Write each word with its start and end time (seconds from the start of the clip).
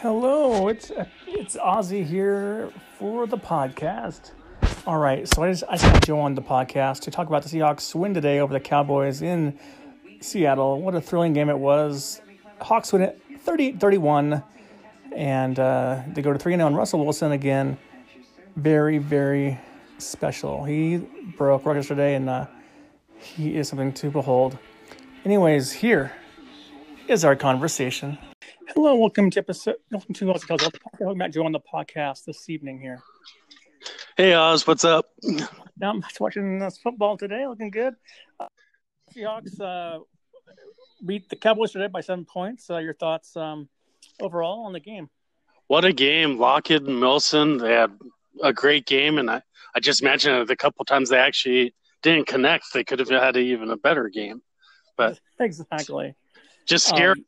Hello, 0.00 0.68
it's 0.68 0.92
it's 1.26 1.56
Ozzy 1.56 2.06
here 2.06 2.70
for 3.00 3.26
the 3.26 3.36
podcast. 3.36 4.30
All 4.86 4.98
right, 4.98 5.26
so 5.26 5.42
I 5.42 5.50
just 5.50 5.64
I 5.68 5.76
just 5.76 6.04
Joe 6.04 6.20
on 6.20 6.36
the 6.36 6.40
podcast 6.40 7.00
to 7.00 7.10
talk 7.10 7.26
about 7.26 7.42
the 7.42 7.48
Seahawks 7.48 7.92
win 7.96 8.14
today 8.14 8.38
over 8.38 8.52
the 8.52 8.60
Cowboys 8.60 9.22
in 9.22 9.58
Seattle. 10.20 10.80
What 10.80 10.94
a 10.94 11.00
thrilling 11.00 11.32
game 11.32 11.48
it 11.48 11.58
was. 11.58 12.20
Hawks 12.60 12.92
win 12.92 13.02
it 13.02 13.20
38-31, 13.44 14.44
and 15.16 15.58
uh, 15.58 16.02
they 16.12 16.22
go 16.22 16.32
to 16.32 16.38
3 16.38 16.54
0 16.54 16.64
and 16.68 16.76
Russell 16.76 17.02
Wilson 17.02 17.32
again. 17.32 17.76
Very, 18.54 18.98
very 18.98 19.58
special. 19.98 20.62
He 20.62 20.98
broke 21.36 21.66
records 21.66 21.88
today, 21.88 22.14
and 22.14 22.30
uh, 22.30 22.46
he 23.16 23.56
is 23.56 23.66
something 23.66 23.92
to 23.94 24.12
behold. 24.12 24.58
Anyways, 25.24 25.72
here 25.72 26.12
is 27.08 27.24
our 27.24 27.34
conversation. 27.34 28.18
Hello, 28.74 28.94
welcome 28.94 29.30
to 29.30 29.38
episode. 29.40 29.76
Welcome 29.90 30.14
to 30.14 30.26
Ozzy 30.26 30.46
Tells 30.46 30.70
Welcome 31.00 31.18
back, 31.18 31.32
Joe, 31.32 31.46
on 31.46 31.52
the 31.52 31.60
podcast 31.60 32.26
this 32.26 32.50
evening 32.50 32.80
here. 32.80 33.02
Hey 34.16 34.34
Oz, 34.34 34.66
what's 34.66 34.84
up? 34.84 35.06
Now 35.22 35.90
I'm 35.90 36.04
watching 36.20 36.58
this 36.58 36.76
football 36.76 37.16
today, 37.16 37.46
looking 37.46 37.70
good. 37.70 37.94
Uh, 38.38 38.48
Seahawks 39.16 39.58
uh, 39.58 40.00
beat 41.06 41.30
the 41.30 41.36
Cowboys 41.36 41.72
today 41.72 41.86
by 41.86 42.02
seven 42.02 42.26
points. 42.26 42.68
Uh, 42.68 42.76
your 42.76 42.94
thoughts 42.94 43.34
um, 43.36 43.70
overall 44.20 44.66
on 44.66 44.74
the 44.74 44.80
game? 44.80 45.08
What 45.66 45.86
a 45.86 45.94
game! 45.94 46.38
Lockett 46.38 46.82
and 46.82 47.00
Wilson, 47.00 47.56
they 47.56 47.72
had 47.72 47.92
a 48.42 48.52
great 48.52 48.84
game, 48.84 49.16
and 49.16 49.30
I, 49.30 49.40
I 49.74 49.80
just 49.80 50.02
imagine 50.02 50.44
the 50.46 50.56
couple 50.56 50.84
times 50.84 51.08
they 51.08 51.18
actually 51.18 51.74
didn't 52.02 52.26
connect, 52.26 52.66
they 52.74 52.84
could 52.84 52.98
have 52.98 53.08
had 53.08 53.36
even 53.38 53.70
a 53.70 53.78
better 53.78 54.10
game. 54.10 54.42
But 54.98 55.18
exactly, 55.40 56.14
just 56.68 56.86
scary. 56.86 57.18
Um, 57.18 57.24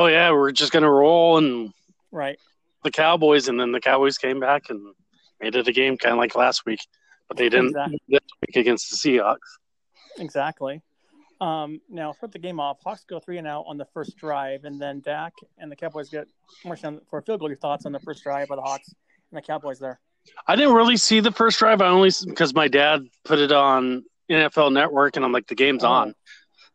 oh 0.00 0.06
yeah, 0.06 0.30
we're 0.30 0.52
just 0.52 0.72
gonna 0.72 0.90
roll 0.90 1.38
and 1.38 1.72
right 2.10 2.38
the 2.84 2.90
Cowboys, 2.90 3.48
and 3.48 3.58
then 3.58 3.72
the 3.72 3.80
Cowboys 3.80 4.18
came 4.18 4.40
back 4.40 4.70
and 4.70 4.94
made 5.40 5.54
it 5.54 5.68
a 5.68 5.72
game, 5.72 5.96
kind 5.96 6.12
of 6.12 6.18
like 6.18 6.34
last 6.34 6.64
week, 6.66 6.80
but 7.28 7.36
they 7.36 7.48
didn't 7.48 7.68
exactly. 7.68 8.00
this 8.08 8.20
week 8.46 8.56
against 8.56 8.90
the 8.90 8.96
Seahawks. 8.96 9.36
Exactly. 10.18 10.82
Um, 11.40 11.80
now, 11.88 12.12
start 12.12 12.32
the 12.32 12.38
game 12.38 12.58
off. 12.58 12.78
Hawks 12.82 13.04
go 13.04 13.20
three 13.20 13.38
and 13.38 13.46
out 13.46 13.64
on 13.68 13.76
the 13.76 13.84
first 13.94 14.16
drive, 14.16 14.64
and 14.64 14.80
then 14.80 15.00
Dak 15.00 15.34
and 15.58 15.70
the 15.70 15.76
Cowboys 15.76 16.08
get 16.08 16.26
more 16.64 16.76
for 16.76 17.18
a 17.18 17.22
field 17.22 17.40
goal. 17.40 17.48
Your 17.48 17.56
thoughts 17.56 17.86
on 17.86 17.92
the 17.92 18.00
first 18.00 18.22
drive 18.22 18.48
by 18.48 18.56
the 18.56 18.62
Hawks 18.62 18.88
and 19.30 19.38
the 19.38 19.42
Cowboys 19.42 19.78
there? 19.78 20.00
I 20.46 20.56
didn't 20.56 20.74
really 20.74 20.96
see 20.96 21.20
the 21.20 21.30
first 21.30 21.58
drive. 21.58 21.80
I 21.80 21.88
only 21.88 22.10
because 22.26 22.54
my 22.54 22.68
dad 22.68 23.06
put 23.24 23.38
it 23.38 23.52
on 23.52 24.04
NFL 24.30 24.72
Network, 24.72 25.16
and 25.16 25.24
I'm 25.24 25.32
like, 25.32 25.46
the 25.46 25.54
game's 25.54 25.84
oh. 25.84 25.88
on, 25.88 26.14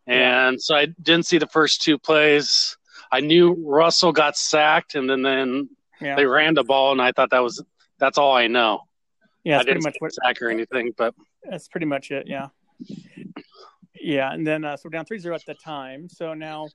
and 0.07 0.61
so 0.61 0.75
I 0.75 0.87
didn't 1.01 1.25
see 1.25 1.37
the 1.37 1.47
first 1.47 1.81
two 1.81 1.97
plays. 1.97 2.77
I 3.11 3.19
knew 3.19 3.53
Russell 3.65 4.11
got 4.11 4.37
sacked, 4.37 4.95
and 4.95 5.09
then 5.09 5.21
then 5.21 5.69
yeah. 6.01 6.15
they 6.15 6.25
ran 6.25 6.53
the 6.55 6.63
ball, 6.63 6.91
and 6.91 7.01
I 7.01 7.11
thought 7.11 7.29
that 7.31 7.43
was 7.43 7.63
that's 7.99 8.17
all 8.17 8.35
I 8.35 8.47
know. 8.47 8.81
Yeah, 9.43 9.59
I 9.59 9.63
didn't 9.63 9.83
pretty 9.83 9.87
much 9.87 9.95
what, 9.99 10.13
sack 10.13 10.41
or 10.41 10.49
anything, 10.49 10.93
but 10.97 11.13
that's 11.43 11.67
pretty 11.67 11.85
much 11.85 12.11
it. 12.11 12.27
Yeah, 12.27 12.47
yeah, 13.99 14.31
and 14.33 14.45
then 14.45 14.65
uh, 14.65 14.77
so 14.77 14.83
we're 14.85 14.91
down 14.91 15.05
3-0 15.05 15.33
at 15.33 15.45
the 15.45 15.53
time. 15.53 16.09
So 16.09 16.33
now, 16.33 16.67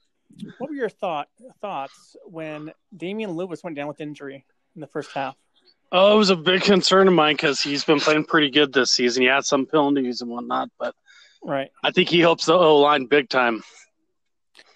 what 0.59 0.71
were 0.71 0.77
your 0.77 0.89
thought 0.89 1.29
thoughts 1.61 2.17
when 2.25 2.73
Damien 2.97 3.33
Lewis 3.33 3.63
went 3.63 3.77
down 3.77 3.89
with 3.89 4.01
injury 4.01 4.45
in 4.75 4.81
the 4.81 4.87
first 4.87 5.13
half? 5.13 5.37
Oh, 5.91 6.15
it 6.15 6.19
was 6.19 6.31
a 6.31 6.37
big 6.37 6.63
concern 6.63 7.09
of 7.09 7.15
mine 7.15 7.35
because 7.35 7.61
he's 7.61 7.85
been 7.85 8.01
playing 8.01 8.25
pretty 8.25 8.51
good 8.51 8.73
this 8.73 8.91
season. 8.91 9.23
He 9.23 9.29
had 9.29 9.45
some 9.45 9.65
penalties 9.65 10.21
and 10.21 10.31
whatnot, 10.31 10.71
but 10.79 10.95
right, 11.43 11.71
I 11.83 11.91
think 11.91 12.09
he 12.09 12.21
helps 12.21 12.47
the 12.47 12.55
O 12.55 12.79
line 12.79 13.07
big 13.07 13.29
time. 13.29 13.63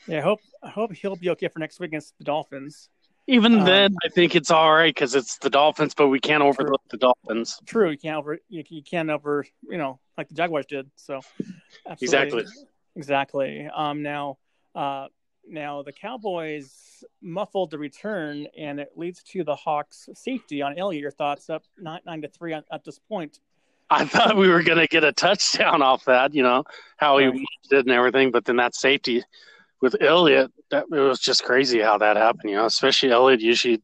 Yeah, 0.06 0.18
I 0.18 0.22
hope 0.22 0.40
I 0.62 0.70
hope 0.70 0.92
he'll 0.92 1.16
be 1.16 1.30
okay 1.30 1.48
for 1.48 1.58
next 1.58 1.80
week 1.80 1.88
against 1.88 2.16
the 2.18 2.24
Dolphins. 2.24 2.88
Even 3.28 3.60
um, 3.60 3.64
then, 3.64 3.96
I 4.04 4.08
think 4.08 4.34
it's 4.34 4.50
all 4.50 4.74
right 4.74 4.92
because 4.92 5.14
it's 5.14 5.38
the 5.38 5.50
Dolphins, 5.50 5.94
but 5.94 6.08
we 6.08 6.18
can't 6.18 6.42
overlook 6.42 6.80
true. 6.90 6.98
the 6.98 6.98
Dolphins. 6.98 7.58
True, 7.66 7.90
you 7.90 7.98
can't 7.98 8.16
over 8.16 8.38
you, 8.48 8.64
you 8.68 8.82
can't 8.82 9.10
over 9.10 9.46
you 9.62 9.78
know 9.78 10.00
like 10.18 10.28
the 10.28 10.34
Jaguars 10.34 10.66
did. 10.66 10.90
So 10.96 11.20
exactly, 11.86 12.44
exactly. 12.96 13.68
Um, 13.72 14.02
now, 14.02 14.38
uh, 14.74 15.06
now 15.46 15.82
the 15.82 15.92
Cowboys 15.92 17.04
muffled 17.20 17.70
the 17.70 17.78
return, 17.78 18.48
and 18.58 18.80
it 18.80 18.90
leads 18.96 19.22
to 19.24 19.44
the 19.44 19.54
Hawks' 19.54 20.08
safety 20.14 20.60
on 20.60 20.76
Elliott. 20.76 21.02
Your 21.02 21.10
thoughts 21.12 21.48
up 21.48 21.62
nine 21.78 22.00
nine 22.04 22.22
to 22.22 22.28
three 22.28 22.52
on, 22.52 22.64
at 22.72 22.84
this 22.84 22.98
point. 22.98 23.38
I 23.92 24.06
thought 24.06 24.36
we 24.36 24.48
were 24.48 24.62
going 24.62 24.78
to 24.78 24.86
get 24.86 25.04
a 25.04 25.12
touchdown 25.12 25.82
off 25.82 26.06
that, 26.06 26.34
you 26.34 26.42
know, 26.42 26.64
how 26.96 27.18
he 27.18 27.46
did 27.68 27.86
and 27.86 27.94
everything, 27.94 28.30
but 28.30 28.44
then 28.44 28.56
that 28.56 28.74
safety 28.74 29.22
with 29.82 29.96
Elliott, 30.00 30.50
that 30.70 30.86
it 30.90 30.98
was 30.98 31.20
just 31.20 31.44
crazy 31.44 31.80
how 31.80 31.98
that 31.98 32.16
happened. 32.16 32.50
You 32.50 32.56
know, 32.56 32.66
especially 32.66 33.10
Elliott 33.10 33.40
usually 33.40 33.82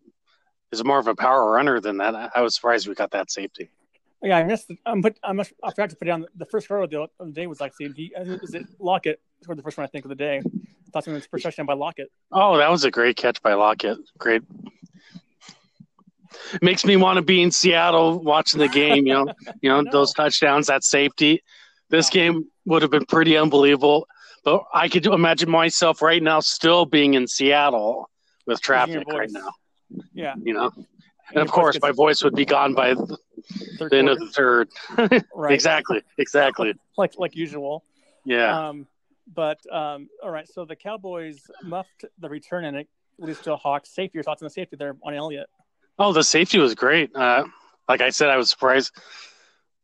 is 0.73 0.83
more 0.83 0.99
of 0.99 1.09
a 1.09 1.15
power 1.15 1.51
runner 1.51 1.81
than 1.81 1.99
that. 1.99 2.31
I 2.35 2.41
was 2.41 2.55
surprised 2.55 2.89
we 2.89 2.95
got 2.95 3.11
that 3.11 3.31
safety. 3.31 3.69
Yeah, 4.23 4.39
I 4.39 4.45
missed. 4.45 4.71
Um, 4.87 5.01
but 5.01 5.17
I 5.23 5.33
must. 5.33 5.53
I 5.63 5.71
forgot 5.71 5.91
to 5.91 5.97
put 5.97 6.07
down 6.07 6.23
the, 6.23 6.29
the 6.37 6.47
first 6.47 6.67
throw 6.67 6.85
of 6.85 6.91
the, 6.91 7.03
of 7.03 7.11
the 7.27 7.33
day 7.33 7.47
was 7.47 7.61
actually 7.61 7.93
he, 7.93 8.13
is 8.17 8.55
it 8.55 8.67
Lockett 8.79 9.21
scored 9.43 9.59
the 9.59 9.63
first 9.63 9.77
one 9.77 9.85
I 9.85 9.89
think 9.89 10.05
of 10.05 10.09
the 10.09 10.17
day. 10.17 10.43
Thought 10.93 11.07
it 11.07 11.13
was 11.13 11.27
first 11.27 11.45
touchdown 11.45 11.67
by 11.67 11.75
Lockett. 11.75 12.11
Oh, 12.33 12.57
that 12.57 12.71
was 12.71 12.85
a 12.85 12.91
great 12.91 13.17
catch 13.17 13.43
by 13.43 13.55
Lockett. 13.55 13.99
Great. 14.17 14.43
Makes 16.63 16.85
me 16.85 16.97
want 16.97 17.17
to 17.17 17.23
be 17.23 17.43
in 17.43 17.51
Seattle 17.51 18.23
watching 18.23 18.61
the 18.61 18.69
game. 18.69 19.07
You 19.07 19.15
know, 19.15 19.27
you 19.63 19.69
know, 19.71 19.85
those 19.91 20.13
touchdowns, 20.13 20.67
that 20.67 20.85
safety. 20.85 21.43
This 21.91 22.11
game 22.11 22.47
would 22.67 22.83
have 22.83 22.91
been 22.91 23.07
pretty 23.07 23.37
unbelievable. 23.37 24.07
But 24.45 24.65
I 24.73 24.89
could 24.89 25.07
imagine 25.07 25.51
myself 25.51 26.01
right 26.03 26.23
now 26.23 26.41
still 26.41 26.87
being 26.87 27.15
in 27.15 27.27
Seattle 27.27 28.09
with 28.47 28.61
traffic 28.61 29.07
right 29.09 29.31
now. 29.31 29.51
Yeah. 30.13 30.35
You 30.43 30.55
know, 30.55 30.73
and, 31.31 31.43
of 31.43 31.51
course, 31.51 31.79
my 31.83 31.93
voice 31.93 32.23
would 32.25 32.35
be 32.35 32.45
gone 32.45 32.75
by 32.75 32.95
the, 32.95 33.19
the 33.79 33.97
end 33.97 34.09
of 34.09 34.19
the 34.19 34.29
third. 34.29 34.69
right. 35.35 35.53
exactly. 35.53 36.03
Exactly. 36.17 36.75
like 36.97 37.15
like 37.19 37.37
usual. 37.37 37.85
Yeah. 38.25 38.69
Um, 38.69 38.87
but 39.35 39.59
um, 39.73 40.09
all 40.23 40.31
right. 40.31 40.49
So 40.49 40.65
the 40.65 40.77
Cowboys 40.77 41.43
muffed 41.63 42.05
the 42.19 42.29
return 42.29 42.65
and 42.65 42.77
it 42.77 42.89
leads 43.19 43.41
to 43.43 43.53
a 43.53 43.57
Hawks 43.57 43.91
safety. 43.91 44.17
Your 44.17 44.25
thoughts 44.25 44.43
on 44.43 44.47
the 44.47 44.51
safety 44.51 44.77
there 44.77 44.97
on 45.03 45.15
Elliott? 45.15 45.49
Oh, 45.99 46.13
the 46.13 46.23
safety 46.23 46.59
was 46.59 46.75
great. 46.75 47.15
Uh, 47.15 47.45
like 47.89 48.01
I 48.01 48.11
said, 48.11 48.29
I 48.29 48.37
was 48.37 48.51
surprised 48.51 48.93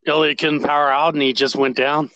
Elliott 0.06 0.38
couldn't 0.38 0.62
power 0.62 0.90
out 0.90 1.14
and 1.14 1.22
he 1.22 1.32
just 1.32 1.56
went 1.56 1.76
down 1.76 2.10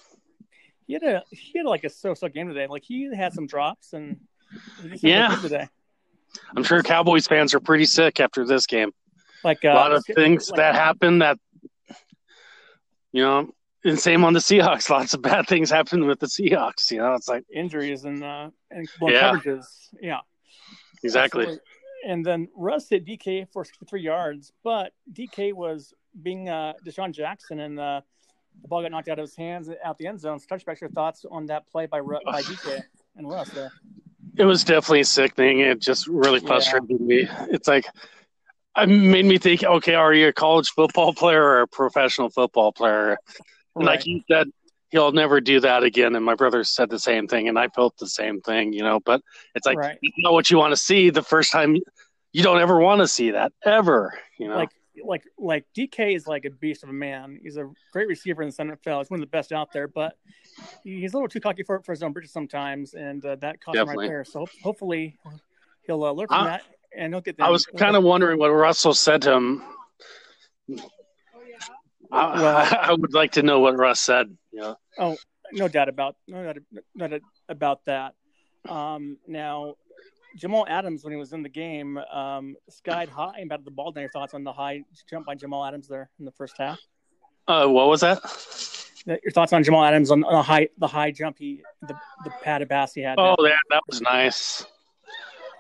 he 0.89 0.95
had 0.95 1.03
a 1.05 1.23
he 1.31 1.59
had 1.59 1.67
like 1.67 1.85
a 1.85 1.91
so-so 1.91 2.29
game 2.29 2.49
today. 2.49 2.67
Like 2.67 2.83
he 2.83 3.15
had 3.15 3.33
some 3.35 3.47
drops 3.47 3.93
and 3.93 4.19
yeah 4.97 5.37
today. 5.37 5.69
I'm 6.57 6.65
sure 6.65 6.83
Cowboys 6.83 7.27
fans 7.27 7.55
are 7.55 7.61
pretty 7.61 7.85
sick 7.85 8.21
after 8.21 8.45
this 8.47 8.67
game. 8.67 8.93
Like 9.45 9.65
uh, 9.65 9.69
a 9.69 9.75
lot 9.75 9.93
of 9.93 10.05
things 10.05 10.51
like, 10.51 10.57
that 10.57 10.75
happened 10.75 11.23
that 11.23 11.39
you 13.13 13.23
know, 13.23 13.51
and 13.85 13.99
same 13.99 14.25
on 14.25 14.33
the 14.33 14.41
Seahawks. 14.41 14.89
Lots 14.91 15.13
of 15.13 15.21
bad 15.21 15.47
things 15.47 15.71
happened 15.71 16.07
with 16.07 16.21
the 16.21 16.27
Seahawks. 16.27 16.91
You 16.91 16.99
know, 16.99 17.13
it's 17.13 17.29
like 17.29 17.45
injuries 17.55 18.05
and 18.05 18.25
uh 18.25 18.49
and 18.71 18.89
yeah. 19.03 19.35
coverages. 19.35 19.67
Yeah, 20.01 20.21
exactly. 21.03 21.43
Absolutely. 21.43 21.65
And 22.07 22.25
then 22.25 22.49
Russ 22.55 22.89
hit 22.89 23.05
DK 23.05 23.49
for 23.53 23.65
three 23.89 24.03
yards, 24.03 24.53
but 24.63 24.93
DK 25.13 25.53
was 25.53 25.93
being 26.23 26.49
uh, 26.49 26.75
DeSean 26.85 27.13
Jackson 27.13 27.61
and 27.61 27.79
uh, 27.79 28.01
the 28.63 28.69
ball 28.69 28.83
got 28.83 28.91
knocked 28.91 29.09
out 29.09 29.19
of 29.19 29.25
his 29.25 29.37
hands 29.37 29.71
out 29.85 29.99
the 29.99 30.07
end 30.07 30.21
zone. 30.21 30.39
So 30.39 30.47
touchback, 30.47 30.81
your 30.81 30.91
thoughts 30.91 31.25
on 31.31 31.47
that 31.47 31.69
play 31.69 31.87
by 31.87 32.01
by 32.01 32.43
DK 32.43 32.83
and 33.17 33.29
Russ 33.29 33.51
there? 33.51 33.73
It 34.37 34.45
was 34.45 34.65
definitely 34.65 35.05
sickening. 35.05 35.61
It 35.61 35.81
just 35.81 36.07
really 36.07 36.41
frustrated 36.41 36.89
yeah. 36.91 36.97
me. 36.99 37.29
It's 37.51 37.69
like 37.69 37.87
it 38.77 38.89
made 38.89 39.25
me 39.25 39.39
think, 39.39 39.65
okay, 39.65 39.95
are 39.95 40.15
you 40.15 40.29
a 40.29 40.33
college 40.33 40.71
football 40.71 41.13
player 41.13 41.43
or 41.43 41.61
a 41.63 41.69
professional 41.69 42.31
football 42.31 42.73
player? 42.73 43.19
And 43.75 43.87
right. 43.87 44.05
you 44.05 44.23
said, 44.31 44.49
he'll 44.91 45.13
never 45.13 45.41
do 45.41 45.61
that 45.61 45.83
again. 45.83 46.15
And 46.15 46.25
my 46.25 46.35
brother 46.35 46.65
said 46.65 46.91
the 46.91 46.99
same 46.99 47.27
thing, 47.27 47.49
and 47.49 47.59
I 47.59 47.69
felt 47.69 47.97
the 47.99 48.09
same 48.09 48.41
thing, 48.41 48.73
you 48.73 48.83
know. 48.83 49.01
But 49.01 49.23
it's 49.55 49.67
like 49.67 49.79
right. 49.79 49.99
you 50.01 50.13
know 50.19 50.33
what 50.33 50.51
you 50.51 50.59
want 50.59 50.73
to 50.73 50.77
see 50.77 51.11
the 51.11 51.23
first 51.23 51.53
time. 51.53 51.77
You 52.33 52.43
don't 52.43 52.61
ever 52.61 52.79
want 52.79 53.01
to 53.01 53.09
see 53.09 53.31
that 53.33 53.53
ever, 53.65 54.19
you 54.39 54.49
know. 54.49 54.57
Like 54.57 54.71
like 55.05 55.23
like 55.39 55.65
DK 55.77 56.15
is 56.15 56.27
like 56.27 56.45
a 56.45 56.51
beast 56.51 56.83
of 56.83 56.91
a 56.91 56.93
man. 56.93 57.39
He's 57.43 57.57
a 57.57 57.71
great 57.93 58.09
receiver 58.09 58.43
in 58.43 58.49
the 58.49 58.55
NFL. 58.55 58.99
He's 58.99 59.11
one 59.11 59.21
of 59.21 59.27
the 59.27 59.31
best 59.31 59.53
out 59.53 59.73
there, 59.73 59.89
but 59.89 60.17
he's 60.85 61.13
a 61.13 61.17
little 61.17 61.29
too 61.29 61.41
cocky 61.41 61.63
for, 61.63 61.81
for 61.83 61.93
his 61.93 62.03
own 62.03 62.13
britches 62.13 62.33
sometimes, 62.33 62.95
and 62.95 63.25
uh, 63.25 63.37
that 63.37 63.61
cost 63.61 63.77
him 63.77 63.89
right 63.89 64.09
there. 64.09 64.25
So 64.25 64.47
hopefully 64.63 65.19
he'll 65.87 66.05
uh, 66.05 66.13
learn 66.13 66.29
from 66.29 66.43
I, 66.43 66.45
that 66.45 66.63
and 66.97 67.13
he'll 67.13 67.21
get. 67.21 67.37
Them. 67.37 67.47
I 67.47 67.51
was 67.51 67.67
kind 67.67 67.97
of 67.97 68.03
wondering 68.03 68.39
what 68.39 68.51
Russell 68.51 68.95
said 68.95 69.23
to 69.23 69.33
him. 69.33 69.63
I, 72.11 72.41
well, 72.41 72.69
I, 72.83 72.93
would 72.93 73.13
like 73.13 73.33
to 73.33 73.43
know 73.43 73.61
what 73.61 73.77
Russ 73.77 74.01
said. 74.01 74.37
Yeah. 74.59 74.75
Oh, 74.99 75.17
no 75.53 75.69
doubt 75.69 75.89
about 75.89 76.17
no 76.27 76.43
doubt, 76.45 76.59
no 76.95 77.09
doubt 77.09 77.21
about 77.49 77.85
that. 77.87 78.15
Um, 78.69 79.17
now 79.27 79.75
Jamal 80.37 80.67
Adams, 80.69 81.05
when 81.05 81.13
he 81.13 81.19
was 81.19 81.33
in 81.33 81.43
the 81.43 81.49
game, 81.49 81.97
um, 82.13 82.57
skied 82.69 83.09
high 83.09 83.37
and 83.39 83.49
batted 83.49 83.65
the 83.65 83.71
ball. 83.71 83.93
Down. 83.93 84.03
Your 84.03 84.11
thoughts 84.11 84.35
on 84.35 84.45
the 84.45 84.53
high 84.53 84.83
jump 85.09 85.27
by 85.27 85.35
Jamal 85.35 85.65
Adams 85.65 85.89
there 85.89 86.11
in 86.19 86.25
the 86.25 86.33
first 86.33 86.55
half? 86.59 86.79
Uh, 87.47 87.67
what 87.67 87.89
was 87.89 88.01
that? 88.03 88.19
Your 89.07 89.33
thoughts 89.33 89.53
on 89.55 89.63
Jamal 89.65 89.85
Adams 89.85 90.11
on 90.11 90.21
the 90.21 90.43
high 90.43 90.69
the 90.79 90.87
high 90.87 91.11
jump 91.13 91.37
he 91.39 91.63
the 91.83 91.95
the 92.25 92.31
padded 92.43 92.69
pass 92.69 92.93
he 92.93 93.01
had? 93.01 93.15
Oh, 93.19 93.37
that 93.43 93.59
that 93.71 93.83
was 93.89 94.01
nice. 94.03 94.67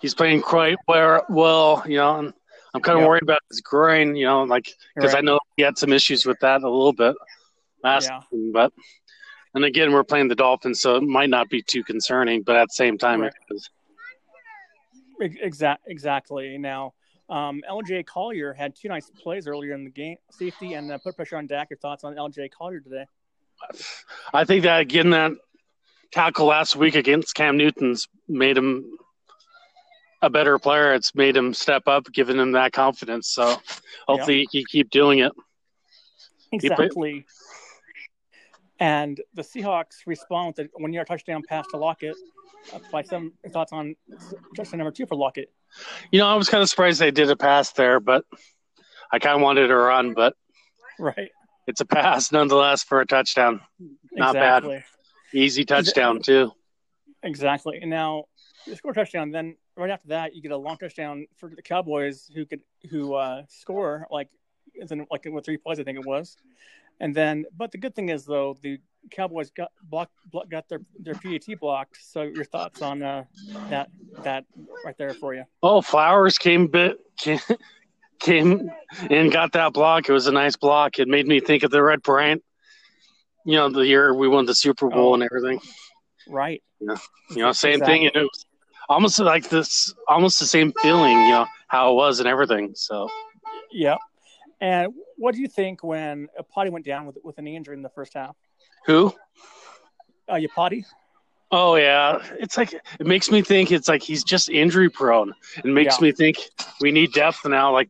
he's 0.03 0.15
playing 0.15 0.43
quite 0.43 0.77
well. 0.87 1.83
You 1.87 1.97
know, 1.99 2.19
and 2.19 2.35
I'm 2.75 2.83
kind 2.83 2.99
of 2.99 3.03
Yeah. 3.03 3.09
worried 3.09 3.23
about 3.23 3.41
his 3.51 3.61
groin. 3.63 4.17
You 4.17 4.27
know, 4.27 4.43
like 4.43 4.69
because 4.95 5.15
I 5.15 5.23
know 5.23 5.39
he 5.57 5.63
had 5.63 5.79
some 5.79 5.93
issues 5.95 6.27
with 6.27 6.39
that 6.41 6.63
a 6.63 6.69
little 6.69 6.93
bit 6.93 7.17
last 7.83 8.09
Yeah. 8.09 8.21
season, 8.31 8.53
but. 8.53 8.73
And 9.55 9.65
again, 9.65 9.93
we're 9.93 10.05
playing 10.05 10.29
the 10.29 10.35
Dolphins, 10.35 10.81
so 10.81 10.97
it 10.97 11.03
might 11.03 11.31
not 11.31 11.49
be 11.49 11.63
too 11.63 11.83
concerning, 11.83 12.43
but 12.43 12.55
at 12.55 12.69
the 12.69 12.75
same 12.75 12.99
time, 12.99 13.23
Right. 13.23 13.33
it 13.51 13.55
is. 13.55 13.71
Exact, 15.21 15.83
exactly. 15.87 16.59
Now, 16.59 16.93
um, 17.29 17.63
LJ 17.69 18.05
Collier 18.07 18.53
had 18.53 18.77
two 18.77 18.89
nice 18.89 19.11
plays 19.11 19.49
earlier 19.49 19.73
in 19.75 19.85
the 19.85 19.91
game, 19.91 20.17
safety, 20.31 20.75
and 20.75 20.93
uh, 20.93 20.99
put 20.99 21.17
pressure 21.17 21.37
on 21.37 21.47
Dak. 21.47 21.71
Your 21.71 21.79
thoughts 21.79 22.05
on 22.05 22.15
LJ 22.15 22.51
Collier 22.51 22.81
today? 22.81 23.07
I 24.33 24.45
think 24.45 24.63
that 24.65 24.87
getting 24.89 25.11
that 25.13 25.33
tackle 26.13 26.47
last 26.47 26.77
week 26.77 26.95
against 26.95 27.35
Cam 27.35 27.57
Newton's 27.57 28.07
made 28.29 28.57
him 28.57 28.99
a 30.23 30.31
better 30.31 30.59
player. 30.59 30.95
It's 30.95 31.15
made 31.15 31.37
him 31.37 31.53
step 31.55 31.89
up, 31.89 32.07
giving 32.13 32.37
him 32.39 32.53
that 32.53 32.73
confidence. 32.73 33.29
So 33.29 33.57
hopefully 34.07 34.47
he 34.53 34.65
keep 34.65 34.91
doing 34.91 35.21
it. 35.21 35.33
Exactly. 36.53 37.27
And 38.81 39.21
the 39.35 39.43
Seahawks 39.43 40.07
respond 40.07 40.55
with 40.57 40.67
a 40.67 40.71
one-yard 40.81 41.07
touchdown 41.07 41.43
pass 41.49 41.67
to 41.73 41.77
Lockett. 41.77 42.17
Uh, 42.73 42.79
by 42.91 43.03
some 43.03 43.33
thoughts 43.53 43.73
on 43.73 43.95
touchdown 44.57 44.79
number 44.79 44.91
two 44.91 45.07
for 45.07 45.15
Lockett? 45.15 45.53
You 46.11 46.19
know, 46.19 46.27
I 46.27 46.35
was 46.35 46.49
kind 46.49 46.63
of 46.63 46.69
surprised 46.69 47.01
they 47.01 47.11
did 47.11 47.31
a 47.31 47.37
pass 47.37 47.73
there, 47.73 48.01
but 48.01 48.25
I 49.13 49.19
kind 49.19 49.37
of 49.37 49.43
wanted 49.43 49.71
a 49.71 49.77
run, 49.77 50.13
but 50.13 50.35
Right. 50.99 51.31
it's 51.67 51.81
a 51.81 51.87
pass 51.87 52.33
nonetheless 52.33 52.83
for 52.83 53.01
a 53.01 53.07
touchdown. 53.07 53.61
Not 54.13 54.35
bad. 54.35 54.85
Easy 55.33 55.65
touchdown 55.65 56.21
too. 56.21 56.53
Exactly. 57.23 57.79
And 57.81 57.91
now 57.91 58.25
you 58.67 58.75
score 58.75 58.91
a 58.91 58.95
touchdown, 58.95 59.31
then 59.31 59.57
right 59.77 59.91
after 59.91 60.09
that 60.09 60.35
you 60.35 60.43
get 60.43 60.51
a 60.53 60.57
long 60.57 60.77
touchdown 60.77 61.27
for 61.37 61.49
the 61.55 61.63
Cowboys 61.63 62.31
who 62.35 62.45
could 62.45 62.61
who 62.91 63.15
uh, 63.15 63.43
score 63.49 64.07
like 64.11 64.29
in 64.75 65.07
like 65.11 65.25
with 65.27 65.45
three 65.45 65.57
plays 65.57 65.79
I 65.79 65.85
think 65.85 65.99
it 65.99 66.07
was. 66.07 66.37
And 67.01 67.15
then 67.15 67.45
but 67.57 67.71
the 67.73 67.79
good 67.79 67.95
thing 67.95 68.09
is 68.09 68.25
though 68.25 68.57
the 68.63 68.79
Cowboys 69.11 69.51
got 69.51 69.71
blocked 69.85 70.13
block, 70.31 70.49
got 70.51 70.69
their 70.69 70.81
their 70.99 71.15
PAT 71.15 71.59
blocked. 71.61 71.99
So 72.01 72.23
your 72.23 72.45
thoughts 72.45 72.83
on 72.83 73.03
uh, 73.03 73.25
that 73.71 73.89
that 74.25 74.45
right 74.85 74.97
there 74.99 75.15
for 75.15 75.35
you? 75.35 75.45
Oh, 75.63 75.81
Flowers 75.81 76.37
came 76.39 76.67
bit 76.67 76.99
came, 77.19 77.39
came 78.19 78.71
and 79.11 79.33
got 79.33 79.53
that 79.53 79.73
block. 79.73 80.09
It 80.09 80.13
was 80.13 80.27
a 80.27 80.33
nice 80.33 80.57
block. 80.57 80.99
It 80.99 81.09
made 81.09 81.27
me 81.27 81.41
think 81.41 81.63
of 81.63 81.71
the 81.71 81.83
Red 81.83 82.03
Bryant. 82.03 82.43
You 83.47 83.55
know, 83.57 83.71
the 83.71 83.87
year 83.87 84.13
we 84.13 84.29
won 84.29 84.45
the 84.45 84.55
Super 84.55 84.89
Bowl 84.89 85.11
Oh. 85.11 85.15
and 85.15 85.23
everything. 85.23 85.61
Right. 86.29 86.63
Yeah. 86.81 86.97
You 87.31 87.43
know, 87.43 87.53
same 87.53 87.75
Exactly. 87.75 87.99
thing. 87.99 88.11
It 88.15 88.19
was 88.19 88.45
almost 88.89 89.19
like 89.21 89.49
this, 89.49 89.95
almost 90.09 90.39
the 90.41 90.47
same 90.47 90.73
feeling. 90.83 91.13
You 91.13 91.29
know 91.31 91.47
how 91.69 91.93
it 91.93 91.95
was 91.95 92.19
and 92.19 92.29
everything. 92.29 92.73
So 92.75 93.09
Yep. 93.71 93.99
And 94.61 94.93
what 95.19 95.35
do 95.35 95.41
you 95.41 95.49
think 95.49 95.83
when 95.85 96.29
a 96.39 96.43
Potty 96.43 96.71
went 96.71 96.85
down 96.87 97.07
with 97.07 97.19
with 97.23 97.37
a 97.39 97.43
knee 97.43 97.57
injury 97.57 97.77
in 97.77 97.83
the 97.83 97.89
first 97.91 98.15
half? 98.15 98.35
who? 98.87 99.13
Uh, 100.29 100.35
Yapati? 100.35 100.85
Oh 101.51 101.77
yeah, 101.77 102.23
it's 102.39 102.57
like 102.57 102.73
it 102.75 103.07
makes 103.07 103.31
me 103.31 103.41
think 103.43 103.73
it's 103.73 103.89
like 103.89 104.03
he's 104.03 104.23
just 104.23 104.49
injury 104.51 104.91
prone. 104.91 105.33
It 105.57 105.65
makes 105.67 105.97
Yeah. 105.99 106.05
me 106.07 106.13
think 106.13 106.37
we 106.81 106.93
need 106.93 107.13
depth 107.13 107.45
now, 107.47 107.73
like 107.73 107.89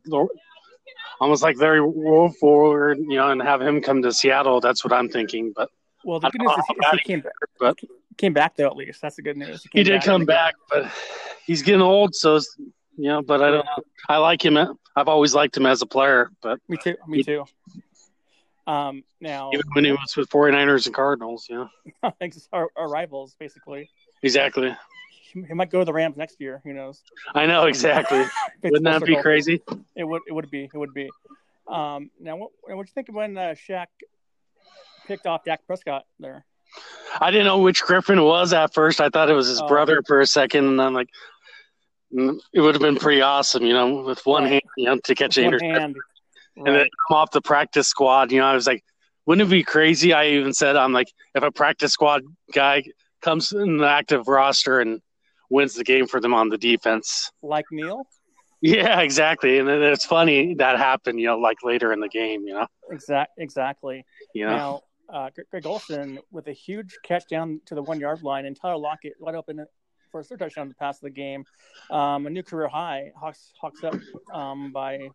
almost 1.19 1.43
like 1.43 1.57
Larry 1.57 1.81
roll 1.81 2.29
forward, 2.39 2.97
you 2.99 3.17
know, 3.17 3.29
and 3.31 3.41
have 3.41 3.61
him 3.61 3.81
come 3.81 4.01
to 4.03 4.13
Seattle. 4.13 4.61
That's 4.61 4.83
what 4.85 4.93
I'm 4.93 5.09
thinking. 5.09 5.51
But 5.55 5.69
Well, 6.05 6.21
the 6.21 6.29
good 6.29 6.39
news 6.41 6.51
is 6.57 6.63
he, 6.69 6.75
he 6.97 6.99
came 7.03 7.19
back. 7.21 7.33
but- 7.59 7.77
came 8.17 8.33
back 8.33 8.55
though. 8.55 8.67
At 8.67 8.75
least 8.77 9.01
that's 9.01 9.17
the 9.17 9.21
good 9.21 9.35
news. 9.37 9.63
he 9.63 9.69
came 9.69 9.83
did 9.83 10.01
come 10.03 10.25
back, 10.25 10.55
but 10.69 10.89
he's 11.45 11.61
getting 11.61 11.81
old. 11.81 12.15
So 12.15 12.39
know, 13.07 13.21
but 13.21 13.41
I 13.41 13.51
don't 13.51 13.65
know. 13.65 13.83
I 14.07 14.17
like 14.17 14.43
him. 14.43 14.57
I've 14.95 15.07
always 15.07 15.33
liked 15.33 15.55
him 15.55 15.65
as 15.65 15.81
a 15.81 15.85
player, 15.85 16.31
but 16.41 16.59
Me 16.67 16.77
too. 16.83 16.95
Me 17.07 17.23
too. 17.23 17.45
Um, 18.67 19.03
now, 19.19 19.49
even 19.53 19.65
when 19.73 19.85
he 19.85 19.91
was 19.91 20.15
with 20.15 20.29
49ers 20.29 20.85
and 20.85 20.93
Cardinals, 20.93 21.47
yeah, 21.49 21.65
thanks 22.19 22.47
our, 22.53 22.69
our 22.75 22.87
rivals, 22.87 23.35
basically. 23.39 23.89
exactly. 24.21 24.75
He, 25.33 25.41
he 25.43 25.53
might 25.53 25.71
go 25.71 25.79
to 25.79 25.85
the 25.85 25.93
Rams 25.93 26.17
next 26.17 26.39
year. 26.39 26.61
Who 26.63 26.73
knows? 26.73 27.01
I 27.33 27.45
know 27.47 27.65
exactly. 27.65 28.23
Wouldn't 28.63 28.83
that 28.83 29.03
be 29.05 29.15
crazy? 29.15 29.61
It 29.95 30.03
would. 30.03 30.21
It 30.27 30.33
would 30.33 30.49
be. 30.51 30.69
It 30.71 30.77
would 30.77 30.93
be. 30.93 31.09
Um, 31.67 32.09
now, 32.19 32.35
what 32.35 32.51
what 32.63 32.77
you 32.77 32.83
think 32.93 33.07
when 33.11 33.37
uh, 33.37 33.55
Shaq 33.67 33.87
picked 35.07 35.25
off 35.25 35.43
Dak 35.45 35.65
Prescott 35.65 36.03
there? 36.19 36.45
I 37.19 37.31
didn't 37.31 37.45
know 37.47 37.59
which 37.59 37.81
Griffin 37.81 38.23
was 38.23 38.53
at 38.53 38.73
first. 38.73 39.01
I 39.01 39.09
thought 39.09 39.29
it 39.29 39.33
was 39.33 39.47
his 39.47 39.61
Oh. 39.61 39.67
brother 39.67 40.01
for 40.05 40.19
a 40.19 40.27
second, 40.27 40.65
and 40.65 40.79
I'm 40.81 40.93
like, 40.93 41.09
it 42.11 42.61
would 42.61 42.75
have 42.75 42.81
been 42.81 42.95
pretty 42.95 43.21
awesome, 43.21 43.63
you 43.63 43.73
know, 43.73 44.01
with 44.01 44.25
one 44.25 44.45
hand, 44.45 44.63
you 44.77 44.85
know, 44.85 44.97
to 44.97 45.15
catch 45.15 45.37
an 45.37 45.45
interception 45.45 45.95
and 46.55 46.75
then 46.75 46.87
come 47.07 47.17
off 47.17 47.31
the 47.31 47.41
practice 47.41 47.87
squad. 47.87 48.31
You 48.31 48.39
know, 48.39 48.47
I 48.47 48.53
was 48.53 48.67
like, 48.67 48.83
wouldn't 49.25 49.47
it 49.47 49.51
be 49.51 49.63
crazy? 49.63 50.13
I 50.13 50.27
even 50.27 50.53
said, 50.53 50.75
I'm 50.75 50.93
like, 50.93 51.11
if 51.35 51.43
a 51.43 51.51
practice 51.51 51.93
squad 51.93 52.23
guy 52.53 52.83
comes 53.21 53.51
in 53.51 53.77
the 53.77 53.87
active 53.87 54.27
roster 54.27 54.79
and 54.79 55.01
wins 55.49 55.75
the 55.75 55.83
game 55.83 56.07
for 56.07 56.19
them 56.19 56.33
on 56.33 56.49
the 56.49 56.57
defense. 56.57 57.31
Like 57.41 57.65
Neil. 57.71 58.03
Yeah, 58.61 58.99
exactly. 58.99 59.57
And 59.59 59.67
then 59.67 59.81
it's 59.83 60.05
funny 60.05 60.55
that 60.55 60.77
happened, 60.77 61.19
you 61.19 61.27
know, 61.27 61.37
like 61.37 61.57
later 61.63 61.93
in 61.93 61.99
the 61.99 62.09
game, 62.09 62.45
you 62.45 62.53
know, 62.53 62.67
Exact. 62.91 63.31
Exactly. 63.37 64.05
you 64.33 64.45
know. 64.45 64.55
Now, 64.55 64.81
uh, 65.11 65.29
Greg- 65.33 65.47
Greg 65.49 65.65
Olsen 65.65 66.19
with 66.31 66.47
a 66.47 66.53
huge 66.53 66.97
catch 67.03 67.23
down 67.29 67.61
to 67.65 67.75
the 67.75 67.81
one 67.81 67.99
yard 67.99 68.21
line, 68.21 68.45
and 68.45 68.55
Tyler 68.59 68.77
Lockett 68.77 69.13
wide 69.19 69.35
open 69.35 69.65
a 70.13 70.23
third 70.23 70.39
touchdown 70.39 70.69
to 70.69 70.75
pass 70.75 70.97
of 70.97 71.01
the 71.03 71.09
game. 71.11 71.45
Um, 71.91 72.25
a 72.25 72.29
new 72.29 72.43
career 72.43 72.67
high. 72.67 73.11
Hawks 73.19 73.53
Hawks 73.61 73.83
up 73.83 73.95
um, 74.33 74.71
by 74.71 75.09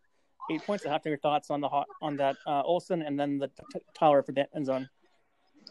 eight 0.50 0.62
points. 0.64 0.87
I 0.87 0.91
have 0.91 1.02
to 1.02 1.08
your 1.08 1.19
thoughts 1.19 1.50
on 1.50 1.61
the 1.61 1.69
on 2.00 2.17
that 2.17 2.37
uh, 2.46 2.62
Olsen 2.62 3.02
and 3.02 3.19
then 3.19 3.38
the 3.38 3.49
t- 3.49 3.81
Tyler 3.99 4.23
for 4.23 4.32
the 4.32 4.46
end 4.55 4.67
zone. 4.67 4.88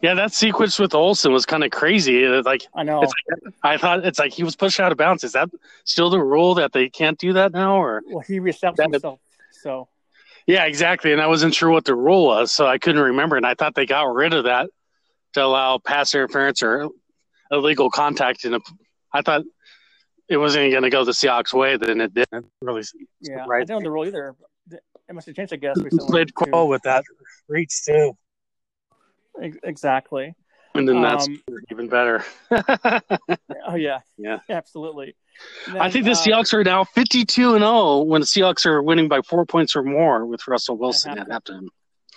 Yeah, 0.02 0.14
that 0.14 0.32
sequence 0.32 0.78
with 0.78 0.94
Olsen 0.94 1.32
was 1.32 1.46
kind 1.46 1.62
of 1.62 1.70
crazy. 1.70 2.26
Like, 2.26 2.66
I 2.74 2.82
know. 2.82 3.02
It's 3.02 3.12
I 3.62 3.76
thought 3.78 4.04
it's 4.04 4.18
like 4.18 4.32
he 4.32 4.42
was 4.42 4.56
pushed 4.56 4.80
out 4.80 4.92
of 4.92 4.98
bounds. 4.98 5.24
Is 5.24 5.32
that 5.32 5.48
still 5.84 6.10
the 6.10 6.20
rule 6.20 6.54
that 6.56 6.72
they 6.72 6.88
can't 6.88 7.18
do 7.18 7.32
that 7.34 7.52
now? 7.52 7.76
Or 7.76 8.02
well, 8.06 8.24
he 8.26 8.38
that- 8.38 8.78
himself. 8.78 9.20
So 9.52 9.88
yeah, 10.46 10.64
exactly. 10.64 11.12
And 11.12 11.22
I 11.22 11.26
wasn't 11.26 11.54
sure 11.54 11.70
what 11.70 11.84
the 11.84 11.94
rule 11.94 12.26
was, 12.26 12.52
so 12.52 12.66
I 12.66 12.78
couldn't 12.78 13.00
remember. 13.00 13.36
And 13.36 13.46
I 13.46 13.54
thought 13.54 13.74
they 13.74 13.86
got 13.86 14.12
rid 14.12 14.34
of 14.34 14.44
that 14.44 14.68
to 15.34 15.44
allow 15.44 15.78
pass 15.78 16.14
interference 16.14 16.62
or 16.62 16.88
illegal 17.50 17.90
contact. 17.90 18.44
And 18.44 18.60
I 19.14 19.22
thought 19.22 19.42
it 20.28 20.36
wasn't 20.36 20.70
going 20.72 20.82
to 20.82 20.90
go 20.90 21.04
the 21.04 21.12
Seahawks 21.12 21.52
way. 21.54 21.76
Then 21.76 22.00
it 22.00 22.12
didn't 22.12 22.46
really. 22.60 22.82
yeah, 23.20 23.34
right. 23.36 23.42
I 23.42 23.46
Right. 23.46 23.66
don't 23.66 23.82
know 23.82 23.86
the 23.86 23.90
rule 23.92 24.06
either. 24.06 24.34
It 24.70 25.14
must 25.14 25.26
have 25.26 25.36
changed, 25.36 25.52
I 25.52 25.56
guess. 25.56 25.76
Recently 25.78 26.06
Played 26.08 26.28
too. 26.28 26.50
well 26.52 26.66
with 26.68 26.82
that 26.82 27.04
reach 27.48 27.84
too, 27.84 28.16
Exactly. 29.62 30.34
and 30.74 30.88
then 30.88 31.02
that's 31.02 31.26
Um, 31.26 31.42
even 31.70 31.88
better. 31.88 32.24
Oh 33.66 33.76
yeah. 33.76 34.00
Yeah. 34.18 34.40
Absolutely. 34.50 35.16
And 35.68 35.78
I 35.78 35.90
think 35.90 36.04
the 36.04 36.10
uh, 36.12 36.14
Seahawks 36.14 36.52
are 36.52 36.62
now 36.64 36.84
fifty-two 36.84 37.54
and 37.54 37.62
zero 37.62 38.00
when 38.02 38.20
the 38.20 38.26
Seahawks 38.26 38.66
are 38.66 38.82
winning 38.82 39.08
by 39.08 39.20
four 39.22 39.44
points 39.46 39.74
or 39.74 39.82
more 39.82 40.26
with 40.26 40.46
Russell 40.46 40.76
Wilson 40.76 41.18
at 41.18 41.28
halftime. 41.28 41.66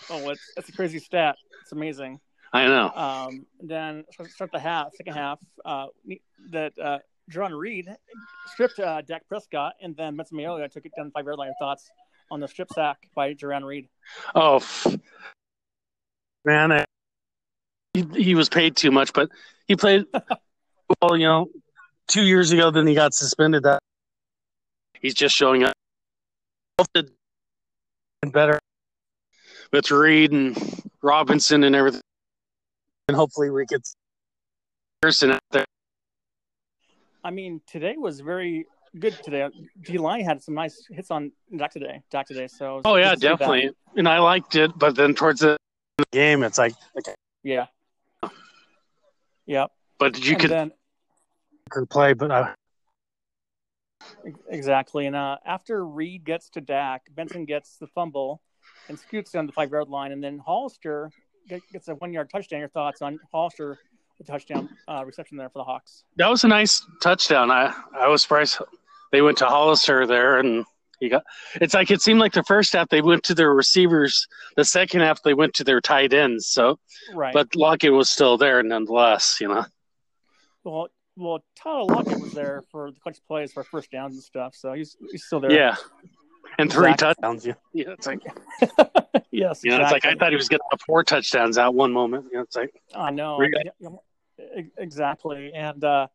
Oh, 0.10 0.30
it's, 0.30 0.42
that's 0.56 0.68
a 0.70 0.74
crazy 0.74 1.00
stat. 1.00 1.36
It's 1.63 1.72
amazing. 1.72 2.20
I 2.54 2.68
know. 2.68 2.92
Um, 2.96 3.46
then 3.62 4.06
start- 4.30 4.51
the 4.51 4.60
half, 4.60 4.94
second 4.96 5.13
half. 5.13 5.39
Uh, 5.66 5.88
that 6.51 6.74
uh, 6.80 7.00
Jarran 7.32 7.58
Reed 7.58 7.89
stripped 8.48 8.80
uh, 8.80 9.01
Dak 9.01 9.27
Prescott, 9.27 9.74
and 9.82 9.96
then 9.96 10.16
Benson 10.16 10.38
Mayowa 10.38 10.72
took 10.72 10.86
it 10.86 10.92
down 10.96 11.12
five 11.12 11.25
yard 11.25 11.38
line. 11.38 11.51
Thoughts 11.60 11.89
on 12.32 12.39
the 12.39 12.48
strip 12.48 12.70
sack 12.74 12.98
by 13.16 13.34
Jarran 13.34 13.63
Reed? 13.63 13.89
Oh, 14.36 14.62
man, 16.46 16.72
I, 16.72 16.86
he, 17.94 18.06
he 18.16 18.36
was 18.36 18.50
paid 18.50 18.75
too 18.75 18.92
much, 18.92 19.13
but 19.13 19.30
he 19.68 19.75
played 19.75 20.06
well. 21.01 21.18
You 21.18 21.27
know, 21.27 21.50
two 22.08 22.24
years 22.24 22.51
ago, 22.51 22.72
then 22.72 22.88
he 22.88 22.96
got 22.96 23.13
suspended. 23.13 23.63
That 23.63 23.80
he's 25.01 25.13
just 25.13 25.36
showing 25.36 25.63
up. 25.63 25.74
Better 28.32 28.60
with 29.72 29.92
Reed 29.92 30.32
and 30.32 30.58
Robinson 31.01 31.63
and 31.63 31.75
everything, 31.75 32.01
and 33.08 33.16
hopefully 33.16 33.50
we 33.50 33.66
get 33.66 33.88
person 35.02 35.32
out 35.32 35.42
there. 35.52 35.66
I 37.24 37.32
mean, 37.32 37.62
today 37.68 37.96
was 37.98 38.20
very 38.20 38.66
good. 39.00 39.18
Today, 39.24 39.48
D 39.84 39.98
line 39.98 40.24
had 40.24 40.42
some 40.42 40.54
nice 40.54 40.86
hits 40.90 41.12
on 41.12 41.32
Dak 41.56 41.72
today. 41.72 42.02
Dak 42.12 42.28
today. 42.28 42.48
So 42.48 42.82
Oh 42.86 42.96
yeah, 42.96 43.12
to 43.14 43.20
see 43.20 43.28
that. 43.28 43.40
definitely, 43.40 43.72
and 43.96 44.08
I 44.08 44.20
liked 44.20 44.56
it. 44.56 44.78
But 44.78 44.96
then 44.96 45.14
towards 45.14 45.42
the 45.42 45.58
game, 46.12 46.44
it's 46.44 46.58
like, 46.58 46.74
okay. 46.98 47.14
Yeah. 47.44 47.68
Yep. 49.46 49.72
but 49.98 50.20
you 50.20 50.34
and 50.34 50.42
could 50.42 50.50
then 50.50 50.72
play, 51.90 52.12
but 52.14 52.32
I, 52.32 52.54
Exactly. 54.50 55.06
And 55.06 55.16
uh, 55.16 55.38
after 55.46 55.86
Reed 55.86 56.26
gets 56.26 56.50
to 56.52 56.62
Dak, 56.62 57.04
Benson 57.16 57.46
gets 57.46 57.78
the 57.78 57.88
fumble 57.88 58.42
and 58.90 59.00
scoots 59.00 59.32
down 59.32 59.46
the 59.46 59.54
five 59.54 59.72
yard 59.72 59.88
line. 59.90 60.12
And 60.12 60.24
then 60.24 60.40
Hollister 60.40 61.12
get- 61.12 61.26
gets 61.48 61.88
a 61.88 61.96
one 61.96 62.13
yard 62.13 62.30
touchdown. 62.30 62.60
Your 62.60 62.70
thoughts 62.70 63.01
on 63.01 63.20
Hollister, 63.32 63.77
the 64.18 64.24
touchdown 64.24 64.70
uh, 64.88 65.04
reception 65.06 65.38
there 65.38 65.50
for 65.50 65.60
the 65.60 65.63
Hawks? 65.63 66.04
that 66.18 66.30
was 66.30 66.44
a 66.44 66.48
nice 66.48 66.86
touchdown. 67.01 67.51
I 67.51 67.74
I 67.98 68.08
was 68.08 68.22
surprised 68.22 68.60
they 69.12 69.22
went 69.22 69.38
to 69.39 69.46
Hollister 69.46 70.06
there, 70.06 70.39
and 70.39 70.66
he 71.00 71.10
got. 71.10 71.24
It's 71.56 71.74
like 71.74 71.92
it 71.92 72.01
seemed 72.01 72.20
like 72.20 72.34
the 72.34 72.44
first 72.44 72.74
half 72.74 72.89
they 72.89 73.01
went 73.01 73.24
to 73.25 73.36
their 73.36 73.54
receivers. 73.54 74.27
The 74.56 74.66
second 74.66 75.01
half 75.01 75.22
they 75.24 75.34
went 75.34 75.54
to 75.56 75.63
their 75.63 75.82
tight 75.82 76.13
ends. 76.13 76.48
So, 76.48 76.80
right. 77.13 77.34
but 77.34 77.56
Lockett 77.56 77.94
was 77.94 78.10
still 78.10 78.38
there 78.38 78.62
nonetheless. 78.63 79.38
You 79.39 79.50
know. 79.50 79.66
well, 80.63 80.88
well, 81.16 81.39
Tyler 81.56 81.86
Lockett 81.86 82.20
was 82.20 82.34
there 82.34 82.63
for 82.72 82.92
the 82.92 83.00
clutch 83.00 83.20
plays 83.27 83.54
for 83.54 83.63
first 83.63 83.92
downs 83.92 84.16
and 84.16 84.24
stuff, 84.24 84.56
so 84.56 84.74
he's 84.74 84.98
he's 85.12 85.25
still 85.25 85.39
there. 85.39 85.51
Yeah. 85.51 85.75
And 86.60 86.72
three 86.72 86.92
Exactly. 86.92 87.22
touchdowns. 87.22 87.46
Yeah. 87.46 87.54
Yeah. 87.74 87.86
It's 87.92 88.08
like 88.08 88.22
yes, 89.32 89.62
you 89.64 89.72
know, 89.72 89.78
it's 89.82 89.92
like 89.92 89.98
exactly. 89.98 90.10
I 90.12 90.16
thought 90.18 90.30
he 90.32 90.36
was 90.36 90.50
getting 90.50 90.66
four 90.86 91.04
touchdowns 91.04 91.58
out 91.58 91.76
one 91.76 91.92
moment. 91.92 92.26
You 92.32 92.38
know, 92.38 92.44
it's 92.44 92.56
like 92.56 92.74
I 92.96 93.12
know. 93.12 93.38
Really? 93.38 93.54
Yeah, 93.80 93.90
yeah, 94.40 94.64
Exactly. 94.78 95.52
And 95.54 95.84
uh, 95.84 96.08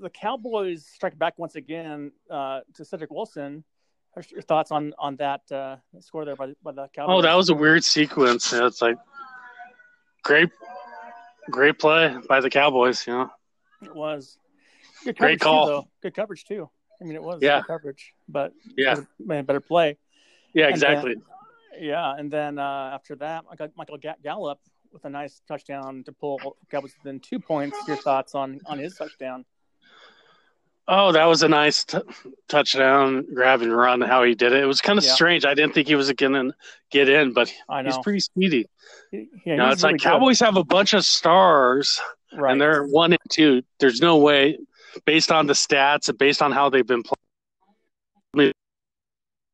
the 0.00 0.10
Cowboys 0.10 0.86
strike 0.86 1.18
back 1.18 1.38
once 1.38 1.54
again 1.56 2.12
uh, 2.30 2.60
to 2.74 2.84
Cedric 2.84 3.10
Wilson. 3.10 3.64
Your 4.30 4.42
thoughts 4.42 4.70
on 4.70 4.94
on 4.98 5.16
that 5.16 5.40
uh, 5.50 5.76
score 6.00 6.24
there 6.24 6.36
by, 6.36 6.46
the- 6.46 6.56
by 6.62 6.72
the 6.72 6.88
Cowboys? 6.94 7.14
Oh, 7.18 7.22
that 7.22 7.34
was 7.34 7.50
a 7.50 7.54
weird 7.54 7.82
sequence. 7.84 8.52
Yeah, 8.52 8.66
It's 8.68 8.80
like 8.80 8.96
great, 10.22 10.50
great 11.50 11.78
play 11.78 12.16
by 12.28 12.40
the 12.40 12.48
Cowboys. 12.48 13.06
You 13.06 13.12
know, 13.14 13.30
it 13.82 13.94
was 13.94 14.38
good 15.04 15.18
Great 15.18 15.40
call. 15.40 15.66
Too, 15.66 15.72
though. 15.72 15.88
Good 16.00 16.14
coverage 16.14 16.44
too. 16.44 16.70
I 17.00 17.04
mean, 17.04 17.14
it 17.16 17.22
was 17.22 17.40
Yeah. 17.42 17.62
coverage, 17.66 18.14
but 18.28 18.52
yeah, 18.76 18.96
a 19.30 19.42
better 19.42 19.60
play. 19.60 19.96
yeah, 20.54 20.66
And 20.68 20.72
then- 20.80 20.92
exactly. 20.92 21.14
Yeah, 21.80 22.14
and 22.16 22.30
then 22.30 22.58
uh, 22.58 22.90
after 22.94 23.16
that, 23.16 23.44
I 23.50 23.56
got 23.56 23.70
Michael 23.76 23.98
Ga- 23.98 24.14
Gallup 24.22 24.60
with 24.92 25.04
a 25.04 25.10
nice 25.10 25.42
touchdown 25.48 26.04
to 26.04 26.12
pull 26.12 26.56
Cowboys 26.70 26.94
within 27.02 27.18
two 27.18 27.40
points. 27.40 27.76
Your 27.88 27.96
thoughts 27.96 28.36
on 28.36 28.60
on 28.66 28.78
his 28.78 28.94
touchdown? 28.96 29.44
Oh, 30.86 31.12
that 31.12 31.24
was 31.24 31.42
a 31.42 31.48
nice 31.48 31.84
t- 31.84 31.98
touchdown, 32.46 33.24
grab 33.34 33.62
and 33.62 33.74
run. 33.74 34.02
How 34.02 34.22
he 34.22 34.34
did 34.34 34.52
it, 34.52 34.62
it 34.62 34.66
was 34.66 34.82
kind 34.82 34.98
of 34.98 35.04
Yeah. 35.04 35.14
strange. 35.14 35.46
I 35.46 35.54
didn't 35.54 35.72
think 35.72 35.88
he 35.88 35.94
was 35.94 36.12
going 36.12 36.34
to 36.34 36.52
get 36.90 37.08
in, 37.08 37.32
but 37.32 37.52
I 37.70 37.80
know. 37.80 37.88
he's 37.88 37.98
pretty 37.98 38.20
speedy. 38.20 38.66
Yeah, 39.10 39.20
You 39.46 39.56
know, 39.56 39.70
it's 39.70 39.82
like 39.82 39.94
good. 39.94 40.02
Cowboys 40.02 40.38
have 40.40 40.56
a 40.58 40.64
bunch 40.64 40.92
of 40.92 41.04
stars, 41.04 41.98
right. 42.34 42.52
and 42.52 42.60
they're 42.60 42.84
one 42.84 43.12
and 43.12 43.20
two. 43.30 43.62
There's 43.80 44.02
no 44.02 44.18
way, 44.18 44.58
based 45.04 45.32
on 45.32 45.46
the 45.46 45.52
stats 45.52 46.08
and 46.08 46.18
based 46.18 46.42
on 46.42 46.52
how 46.52 46.68
they've 46.70 46.86
been 46.86 47.02
playing, 48.34 48.52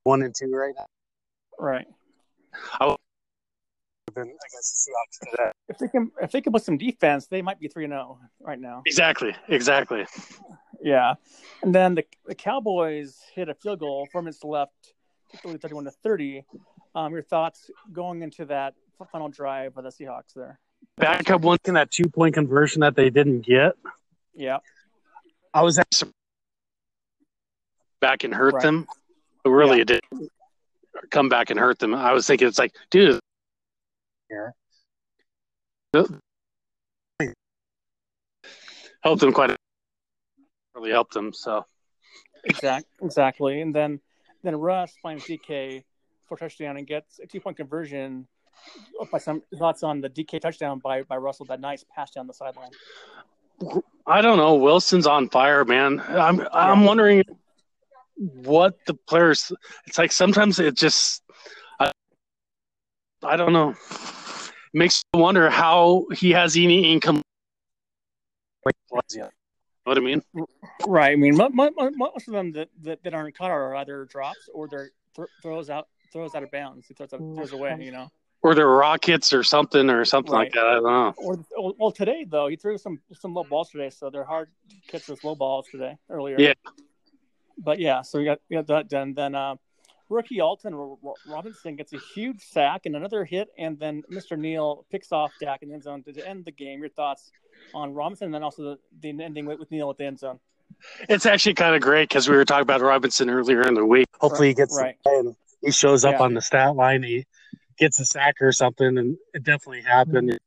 one 0.04 0.22
and 0.22 0.34
two 0.34 0.50
right 0.52 0.74
now. 0.76 0.86
right. 1.58 1.86
Against 4.16 4.86
the 4.86 4.90
Seahawks 4.90 5.30
today. 5.30 5.52
If 5.68 5.78
they 5.78 5.88
can, 5.88 6.10
if 6.20 6.32
they 6.32 6.40
can 6.40 6.52
put 6.52 6.64
some 6.64 6.76
defense, 6.76 7.26
they 7.26 7.42
might 7.42 7.60
be 7.60 7.68
three 7.68 7.84
and 7.84 7.92
zero 7.92 8.18
right 8.40 8.58
now. 8.58 8.82
Exactly, 8.86 9.34
exactly. 9.48 10.04
Yeah, 10.82 11.14
and 11.62 11.72
then 11.74 11.94
the 11.94 12.04
the 12.26 12.34
Cowboys 12.34 13.20
hit 13.34 13.48
a 13.48 13.54
field 13.54 13.78
goal, 13.78 14.08
four 14.10 14.22
minutes 14.22 14.42
left, 14.42 14.94
thirty-one 15.44 15.84
to 15.84 15.90
thirty. 15.90 16.44
Um, 16.94 17.12
your 17.12 17.22
thoughts 17.22 17.70
going 17.92 18.22
into 18.22 18.46
that 18.46 18.74
final 19.12 19.28
drive 19.28 19.74
by 19.74 19.82
the 19.82 19.90
Seahawks 19.90 20.34
there? 20.34 20.58
Backup 20.96 21.42
one 21.42 21.58
in 21.66 21.74
that 21.74 21.90
two 21.92 22.08
point 22.08 22.34
conversion 22.34 22.80
that 22.80 22.96
they 22.96 23.10
didn't 23.10 23.42
get. 23.42 23.74
Yeah, 24.34 24.58
I 25.52 25.62
was 25.62 25.78
actually 25.78 26.12
back 28.00 28.24
and 28.24 28.34
hurt 28.34 28.54
Right. 28.54 28.62
them. 28.62 28.86
But 29.44 29.50
really, 29.50 29.76
Yeah. 29.76 29.82
it 29.82 29.86
did 29.88 30.00
come 31.10 31.28
back 31.28 31.50
and 31.50 31.58
hurt 31.58 31.78
them. 31.78 31.94
I 31.94 32.12
was 32.12 32.26
thinking, 32.26 32.46
it's 32.46 32.58
like, 32.58 32.74
dude, 32.90 33.20
here 34.28 34.54
helped 39.02 39.20
them 39.20 39.32
quite. 39.32 39.56
Really 40.74 40.90
helped 40.90 41.14
them. 41.14 41.32
So 41.32 41.64
exact, 42.44 42.86
exactly. 43.02 43.60
And 43.60 43.74
then 43.74 44.00
then 44.42 44.56
Russ 44.56 44.96
finds 45.02 45.24
DK 45.24 45.84
for 46.26 46.36
touchdown 46.36 46.76
and 46.76 46.86
gets 46.86 47.18
a 47.18 47.26
two 47.26 47.40
point 47.40 47.56
conversion. 47.56 48.28
By 49.10 49.18
some 49.18 49.42
thoughts 49.58 49.82
on 49.82 50.02
the 50.02 50.10
DK 50.10 50.38
touchdown 50.38 50.80
by 50.80 51.02
by 51.02 51.16
Russell, 51.16 51.46
that 51.46 51.60
nice 51.60 51.84
pass 51.94 52.10
down 52.10 52.26
the 52.26 52.34
sideline. 52.34 52.70
I 54.06 54.22
don't 54.22 54.38
know. 54.38 54.54
Wilson's 54.56 55.06
on 55.06 55.28
fire, 55.28 55.64
man. 55.64 56.00
I'm 56.00 56.46
I'm 56.52 56.84
wondering 56.84 57.22
what 58.16 58.76
the 58.86 58.94
players. 58.94 59.52
It's 59.86 59.98
like 59.98 60.12
sometimes 60.12 60.58
it 60.58 60.76
just. 60.76 61.22
I, 61.78 61.92
I 63.22 63.36
don't 63.36 63.52
know. 63.52 63.70
It 63.70 63.76
makes 64.74 65.04
you 65.12 65.20
wonder 65.20 65.50
how 65.50 66.06
he 66.14 66.30
has 66.32 66.56
any 66.56 66.92
income. 66.92 67.22
What 69.84 69.96
I 69.96 70.00
mean? 70.00 70.22
Right. 70.86 71.12
I 71.12 71.16
mean, 71.16 71.36
mo- 71.36 71.48
mo- 71.48 71.70
mo- 71.74 71.90
most 71.96 72.28
of 72.28 72.34
them 72.34 72.52
that, 72.52 72.68
that, 72.82 73.02
that 73.02 73.14
aren't 73.14 73.36
caught 73.36 73.50
are 73.50 73.74
either 73.76 74.04
drops 74.04 74.48
or 74.52 74.68
they're 74.68 74.90
th- 75.16 75.28
throws 75.42 75.70
out 75.70 75.88
throws 76.12 76.34
out 76.34 76.42
of 76.42 76.50
bounds. 76.50 76.86
He 76.86 76.94
throws, 76.94 77.12
out, 77.12 77.18
throws 77.18 77.52
away. 77.52 77.76
You 77.80 77.92
know. 77.92 78.08
Or 78.42 78.54
they're 78.54 78.66
rockets 78.68 79.32
or 79.34 79.42
something 79.42 79.90
or 79.90 80.04
something 80.06 80.32
like 80.32 80.52
that. 80.52 80.64
I 80.66 80.74
don't 80.74 80.84
know. 80.84 81.14
Or 81.18 81.38
well, 81.58 81.74
well, 81.78 81.90
today 81.92 82.24
though 82.28 82.48
he 82.48 82.56
threw 82.56 82.78
some 82.78 82.98
some 83.12 83.34
low 83.34 83.44
balls 83.44 83.70
today, 83.70 83.90
so 83.90 84.08
they're 84.08 84.24
hard 84.24 84.48
to 84.70 84.76
catch 84.90 85.06
those 85.06 85.22
low 85.22 85.34
balls 85.34 85.66
today 85.70 85.98
earlier. 86.08 86.36
Yeah. 86.38 86.54
But 87.58 87.78
yeah, 87.78 88.00
so 88.02 88.18
we 88.18 88.24
got 88.24 88.38
we 88.48 88.56
got 88.56 88.66
that 88.68 88.88
done. 88.88 89.12
Then 89.12 89.34
uh, 89.34 89.56
rookie 90.08 90.40
Alton 90.40 90.74
Ro- 90.74 90.98
Ro- 91.02 91.14
Robinson 91.28 91.76
gets 91.76 91.92
a 91.92 91.98
huge 92.14 92.40
sack 92.42 92.86
and 92.86 92.96
another 92.96 93.26
hit, 93.26 93.48
and 93.58 93.78
then 93.78 94.02
Mr. 94.10 94.38
Neal 94.38 94.86
picks 94.90 95.12
off 95.12 95.32
Dak 95.38 95.62
in 95.62 95.68
the 95.68 95.74
end 95.74 95.82
zone 95.82 96.02
to 96.04 96.26
end 96.26 96.46
the 96.46 96.52
game. 96.52 96.80
Your 96.80 96.88
thoughts 96.88 97.30
on 97.74 97.92
Robinson, 97.92 98.26
and 98.26 98.34
then 98.34 98.42
also 98.42 98.78
the, 99.02 99.12
the 99.12 99.22
ending 99.22 99.44
with, 99.44 99.58
with 99.58 99.70
Neal 99.70 99.90
at 99.90 99.98
the 99.98 100.06
end 100.06 100.18
zone. 100.18 100.40
It's 101.10 101.26
actually 101.26 101.54
kind 101.54 101.74
of 101.74 101.82
great 101.82 102.08
because 102.08 102.26
we 102.26 102.36
were 102.36 102.46
talking 102.46 102.62
about 102.62 102.80
Robinson 102.80 103.28
earlier 103.28 103.62
in 103.68 103.74
the 103.74 103.84
week. 103.84 104.06
Hopefully, 104.18 104.48
he 104.48 104.54
gets 104.54 104.74
Right. 104.80 104.96
and 105.04 105.36
he 105.62 105.70
shows 105.72 106.06
up 106.06 106.12
Yeah. 106.14 106.22
on 106.22 106.32
the 106.32 106.40
stat 106.40 106.74
line. 106.74 107.02
He 107.02 107.26
gets 107.80 107.98
a 107.98 108.04
sack 108.04 108.36
or 108.40 108.52
something, 108.52 108.98
and 108.98 109.16
it 109.34 109.42
definitely 109.42 109.82
happened. 109.82 110.38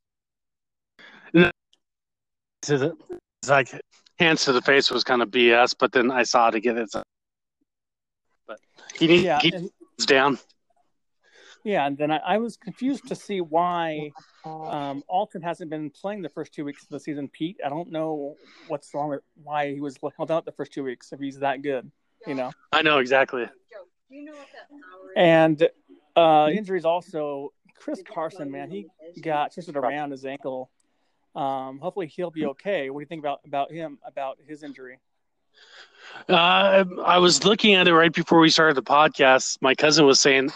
And 1.34 1.52
To 2.62 2.78
the 2.78 2.98
it's 3.42 3.50
like 3.50 3.82
hands 4.20 4.46
to 4.46 4.54
the 4.54 4.62
face 4.62 4.90
was 4.90 5.04
kind 5.04 5.22
of 5.22 5.30
BS, 5.30 5.75
but 5.78 5.92
then 5.92 6.12
I 6.12 6.24
saw 6.24 6.50
to 6.50 6.62
get 6.62 6.78
it. 6.78 6.90
But 8.48 8.60
he 8.96 9.08
needs 9.08 9.24
Yeah, 9.24 9.40
he 9.42 9.54
and, 9.54 9.63
needs 9.63 10.06
down. 10.06 10.40
yeah, 11.66 11.86
and 11.86 11.98
then 11.98 12.12
I, 12.12 12.18
I 12.18 12.38
was 12.38 12.56
confused 12.56 13.08
to 13.08 13.16
see 13.16 13.42
why 13.42 14.12
um, 14.46 15.04
Alton 15.08 15.42
hasn't 15.42 15.70
been 15.70 15.90
playing 15.90 16.22
the 16.22 16.30
first 16.30 16.54
two 16.54 16.63
weeks 16.63 16.84
of 16.84 16.90
the 16.90 17.00
season. 17.00 17.28
Pete, 17.28 17.60
I 17.66 17.70
don't 17.70 17.92
know 17.92 18.38
what's 18.68 18.94
wrong 18.94 19.10
with 19.10 19.22
why 19.44 19.74
he 19.74 19.82
was 19.82 19.98
held 20.16 20.32
out 20.32 20.46
the 20.46 20.52
first 20.52 20.72
two 20.72 20.84
weeks 20.84 21.12
if 21.12 21.20
he's 21.20 21.40
that 21.40 21.63
good, 21.63 21.92
you 22.28 22.36
know. 22.36 22.52
I 22.72 22.82
know 22.82 23.00
exactly. 23.00 23.50
And 25.16 25.68
uh, 26.15 26.50
injuries 26.51 26.86
also. 26.86 27.51
Chris 27.75 28.01
Carson, 28.05 28.50
man, 28.50 28.70
he 28.70 28.88
got 29.22 29.53
twisted 29.53 29.75
around 29.75 30.12
his 30.12 30.25
ankle. 30.25 30.70
Um, 31.36 31.79
hopefully 31.79 32.08
he'll 32.08 32.32
be 32.32 32.46
okay. 32.46 32.89
What 32.89 33.00
do 33.00 33.03
you 33.03 33.08
think 33.08 33.20
about 33.20 33.41
about 33.46 33.72
him 33.72 33.98
about 34.05 34.38
his 34.48 34.63
injury? 34.63 35.00
Uh, 36.29 36.86
I 37.03 37.17
was 37.17 37.43
looking 37.43 37.74
at 37.74 37.88
it 37.88 37.93
right 37.93 38.13
before 38.13 38.39
we 38.39 38.50
started 38.50 38.75
the 38.75 38.84
podcast. 38.84 39.58
My 39.62 39.74
cousin 39.74 40.05
was 40.05 40.20
saying 40.20 40.51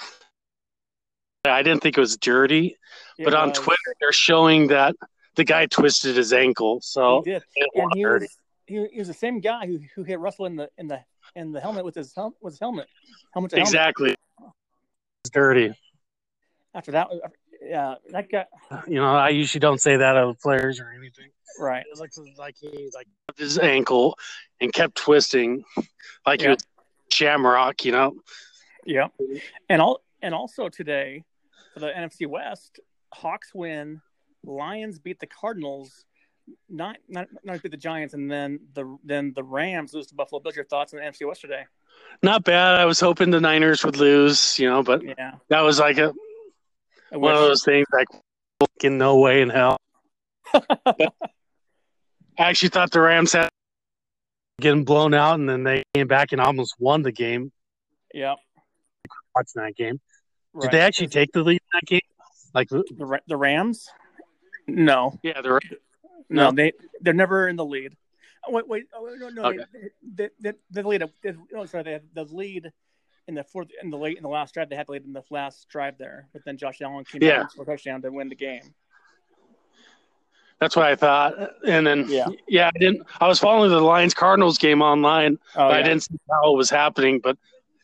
I 1.45 1.63
didn't 1.63 1.81
think 1.81 1.97
it 1.97 2.01
was 2.01 2.17
dirty, 2.17 2.77
It 3.17 3.23
but 3.23 3.33
on 3.33 3.53
Twitter 3.53 3.95
they're 3.99 4.11
showing 4.11 4.67
that 4.67 4.95
the 5.35 5.43
guy 5.43 5.65
twisted 5.65 6.15
his 6.15 6.33
ankle. 6.33 6.79
So 6.81 7.23
he 7.23 7.31
did, 7.31 7.43
and 7.55 7.67
was 7.75 7.91
he 7.95 8.05
was 8.05 8.37
he, 8.65 8.87
he 8.93 8.99
was 8.99 9.07
the 9.07 9.13
same 9.13 9.39
guy 9.39 9.65
who, 9.65 9.79
who 9.95 10.03
hit 10.03 10.19
Russell 10.19 10.45
in 10.45 10.55
the 10.55 10.69
in 10.77 10.87
the 10.87 10.99
in 11.35 11.51
the 11.51 11.59
helmet 11.59 11.85
with 11.85 11.95
his 11.95 12.13
hel- 12.13 12.35
with 12.41 12.53
his 12.53 12.59
helmet 12.59 12.87
helmet 13.33 13.51
to 13.51 13.57
helmet. 13.57 14.17
Exactly. 15.27 15.41
Dirty. 15.41 15.73
After 16.73 16.91
that, 16.91 17.07
yeah, 17.61 17.95
that 18.09 18.29
guy. 18.29 18.45
You 18.87 18.95
know, 18.95 19.15
I 19.15 19.29
usually 19.29 19.59
don't 19.59 19.81
say 19.81 19.97
that 19.97 20.15
of 20.17 20.39
players 20.39 20.79
or 20.79 20.91
anything. 20.91 21.29
Right. 21.59 21.85
It 21.91 21.99
looks 21.99 22.19
like 22.37 22.55
he 22.59 22.89
like 22.93 23.07
grabbed 23.27 23.39
his 23.39 23.57
ankle 23.57 24.17
and 24.61 24.71
kept 24.71 24.95
twisting 24.95 25.63
like 26.25 26.41
he 26.41 26.49
was 26.49 26.59
shamrock, 27.11 27.83
you 27.83 27.91
know. 27.91 28.15
Yeah, 28.85 29.07
and 29.69 29.81
all 29.81 30.01
and 30.21 30.33
also 30.33 30.69
today 30.69 31.23
for 31.73 31.79
the 31.79 31.87
NFC 31.87 32.27
West, 32.27 32.79
Hawks 33.13 33.53
win, 33.53 34.01
Lions 34.45 34.99
beat 34.99 35.19
the 35.19 35.27
Cardinals, 35.27 36.05
not 36.69 36.97
not 37.09 37.27
not 37.43 37.61
beat 37.63 37.71
the 37.71 37.77
Giants, 37.77 38.13
and 38.13 38.31
then 38.31 38.59
the 38.73 38.97
then 39.03 39.33
the 39.35 39.43
Rams 39.43 39.93
lose 39.93 40.07
to 40.07 40.15
Buffalo 40.15 40.39
Bills. 40.39 40.55
Your 40.55 40.65
thoughts 40.65 40.93
on 40.93 40.99
the 40.99 41.05
NFC 41.05 41.27
West 41.27 41.41
today? 41.41 41.65
Not 42.23 42.43
bad. 42.43 42.79
I 42.79 42.85
was 42.85 42.99
hoping 42.99 43.29
the 43.29 43.39
Niners 43.39 43.83
would 43.85 43.97
lose, 43.97 44.57
you 44.57 44.67
know, 44.69 44.81
but 44.83 45.03
Yeah, 45.03 45.33
that 45.49 45.61
was 45.61 45.79
like 45.79 45.97
a 45.97 46.13
one 47.11 47.33
of 47.33 47.39
those 47.41 47.63
things 47.63 47.87
like 47.93 48.07
in 48.83 48.97
no 48.97 49.19
way 49.19 49.41
in 49.41 49.49
hell. 49.49 49.77
I 50.53 51.09
actually 52.39 52.69
thought 52.69 52.91
the 52.91 53.01
Rams 53.01 53.33
had 53.33 53.49
getting 54.59 54.83
blown 54.83 55.13
out, 55.13 55.35
and 55.39 55.47
then 55.47 55.63
they 55.63 55.83
came 55.93 56.07
back 56.07 56.31
and 56.31 56.41
almost 56.41 56.75
won 56.79 57.01
the 57.03 57.11
game. 57.11 57.51
yeah, 58.13 58.35
Watching 59.35 59.61
that 59.63 59.75
game, 59.75 59.99
right. 60.53 60.63
did 60.63 60.71
they 60.71 60.81
actually 60.81 61.07
take 61.07 61.31
the 61.31 61.43
lead 61.43 61.61
in 61.61 61.69
that 61.73 61.85
game? 61.85 61.99
Like, 62.53 62.69
the 62.69 62.83
the 63.27 63.37
Rams? 63.37 63.87
No, 64.67 65.19
yeah, 65.23 65.41
they're 65.41 65.59
no, 66.29 66.45
No. 66.45 66.51
they 66.51 66.71
they're 67.01 67.13
never 67.13 67.47
in 67.47 67.55
the 67.55 67.65
lead. 67.65 67.95
Wait, 68.49 68.67
wait, 68.67 68.87
oh, 68.95 69.15
no, 69.19 69.29
no, 69.29 69.45
okay. 69.45 69.59
they, 70.01 70.29
they, 70.39 70.53
they, 70.71 70.81
lead. 70.81 71.03
No, 71.51 71.65
sorry, 71.65 71.83
they 71.83 71.91
had 71.93 72.03
the 72.13 72.23
lead 72.25 72.71
in 73.27 73.35
the 73.35 73.43
fourth, 73.43 73.67
in 73.81 73.89
the 73.89 73.97
late, 73.97 74.17
in 74.17 74.23
the 74.23 74.29
last 74.29 74.53
drive. 74.53 74.69
They 74.69 74.75
had 74.75 74.87
to 74.87 74.93
lead 74.93 75.05
in 75.05 75.13
the 75.13 75.23
last 75.29 75.67
drive 75.69 75.97
there, 75.97 76.27
but 76.33 76.43
then 76.45 76.57
Josh 76.57 76.81
Allen 76.81 77.05
came 77.05 77.21
yeah. 77.21 77.45
for 77.55 77.63
a 77.63 77.65
touchdown 77.65 78.01
to 78.01 78.11
win 78.11 78.29
the 78.29 78.35
game. 78.35 78.73
That's 80.59 80.75
what 80.75 80.85
I 80.85 80.95
thought. 80.95 81.35
And 81.67 81.85
then, 81.85 82.05
yeah, 82.09 82.27
yeah 82.47 82.71
I 82.73 82.77
didn't. 82.79 83.05
I 83.19 83.27
was 83.27 83.39
following 83.39 83.69
the 83.69 83.79
Lions 83.79 84.13
Cardinals 84.13 84.57
game 84.57 84.81
online. 84.81 85.37
Oh, 85.55 85.69
yeah. 85.69 85.75
I 85.75 85.81
didn't 85.83 86.03
see 86.03 86.17
how 86.31 86.51
it 86.53 86.57
was 86.57 86.69
happening, 86.69 87.19
but 87.21 87.37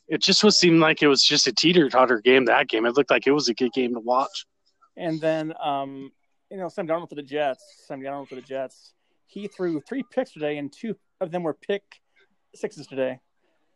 it 0.08 0.22
just 0.22 0.44
was 0.44 0.60
seemed 0.60 0.80
like 0.80 1.04
it 1.04 1.08
was 1.08 1.24
just 1.24 1.46
a 1.46 1.54
teeter 1.54 1.90
totter 1.90 2.20
game. 2.20 2.46
That 2.46 2.68
game, 2.68 2.86
it 2.86 2.96
looked 2.96 3.12
like 3.12 3.28
it 3.28 3.32
was 3.32 3.48
a 3.48 3.54
good 3.54 3.74
game 3.74 3.94
to 3.94 4.00
watch. 4.00 4.46
And 4.98 5.22
then, 5.22 5.54
um, 5.62 6.12
you 6.50 6.58
know, 6.58 6.68
Sam 6.68 6.88
Darnold 6.88 7.10
for 7.10 7.16
the 7.16 7.24
Jets. 7.24 7.64
Sam 7.88 8.02
Darnold 8.02 8.28
for 8.28 8.36
the 8.36 8.42
Jets. 8.42 8.94
He 9.26 9.48
threw 9.48 9.82
three 9.82 10.04
picks 10.12 10.32
today, 10.32 10.58
and 10.58 10.72
two 10.72 10.96
of 11.22 11.32
them 11.32 11.44
were 11.44 11.54
pick 11.54 11.84
sixes 12.56 12.88
today, 12.88 13.20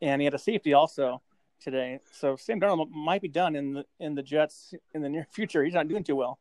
and 0.02 0.22
he 0.22 0.26
had 0.26 0.34
a 0.34 0.40
safety 0.40 0.74
also 0.74 1.22
today. 1.62 2.00
So 2.12 2.36
Sam 2.36 2.60
Darnold 2.60 2.92
might 2.92 3.22
be 3.22 3.28
done 3.28 3.56
in 3.56 3.74
the 3.74 3.86
in 4.00 4.16
the 4.16 4.24
Jets 4.24 4.74
in 4.94 5.02
the 5.02 5.10
near 5.10 5.28
future. 5.32 5.64
He's 5.64 5.74
not 5.74 5.88
doing 5.88 6.04
too 6.04 6.16
well. 6.16 6.40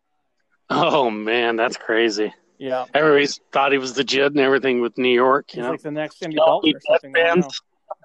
Oh 0.71 1.11
man, 1.11 1.57
that's 1.57 1.77
crazy. 1.77 2.33
Yeah, 2.59 2.87
everybody's 2.95 3.41
thought 3.53 3.73
he 3.73 3.79
was 3.79 3.95
the 3.95 4.05
Jed 4.05 4.33
and 4.33 4.41
everything 4.41 4.81
with 4.81 4.97
New 4.97 5.11
York. 5.13 5.55
You 5.55 5.61
He's 5.61 5.65
know, 5.65 5.71
like 5.73 5.83
the 5.83 5.91
next 5.91 6.23
Andy 6.23 6.37
Dalton 6.37 6.75
or 6.75 7.01
something. 7.01 7.45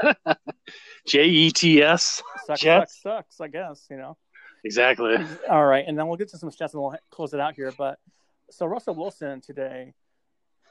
J 1.08 1.26
E 1.26 1.52
T 1.52 1.82
S. 1.82 2.22
Sucks, 2.46 2.62
sucks, 2.62 3.02
sucks. 3.02 3.42
I 3.42 3.48
guess 3.48 3.88
you 3.90 3.98
know. 3.98 4.18
Exactly. 4.64 5.18
All 5.50 5.66
right, 5.66 5.84
and 5.88 5.98
then 5.98 6.08
we'll 6.08 6.18
get 6.18 6.30
to 6.30 6.38
some 6.38 6.52
stats 6.52 6.74
and 6.74 6.82
we'll 6.82 6.96
close 7.10 7.34
it 7.34 7.40
out 7.40 7.56
here. 7.56 7.74
But 7.76 7.98
so 8.52 8.66
Russell 8.66 8.96
Wilson 8.96 9.42
today, 9.42 9.94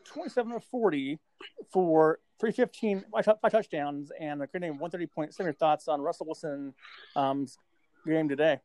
twenty-seven 0.04 0.52
of 0.52 0.64
forty 0.64 1.18
for 1.72 2.18
three 2.40 2.52
fifteen 2.52 3.04
five 3.24 3.50
touchdowns 3.50 4.12
and 4.18 4.42
a 4.42 4.46
creating 4.46 4.78
one 4.78 4.90
thirty 4.90 5.06
point 5.06 5.34
seven. 5.34 5.52
Thoughts 5.54 5.88
on 5.88 6.00
Russell 6.00 6.26
Wilson 6.26 6.74
um, 7.16 7.46
game 8.06 8.28
today? 8.28 8.60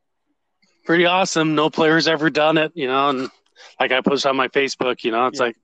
Pretty 0.84 1.06
awesome. 1.06 1.54
No 1.54 1.68
player's 1.70 2.08
ever 2.08 2.30
done 2.30 2.58
it, 2.58 2.72
you 2.74 2.86
know, 2.86 3.10
and 3.10 3.30
like 3.80 3.92
I 3.92 4.00
posted 4.00 4.30
on 4.30 4.36
my 4.36 4.48
Facebook, 4.48 5.04
you 5.04 5.10
know, 5.10 5.26
it's 5.26 5.40
yeah. 5.40 5.46
like 5.46 5.56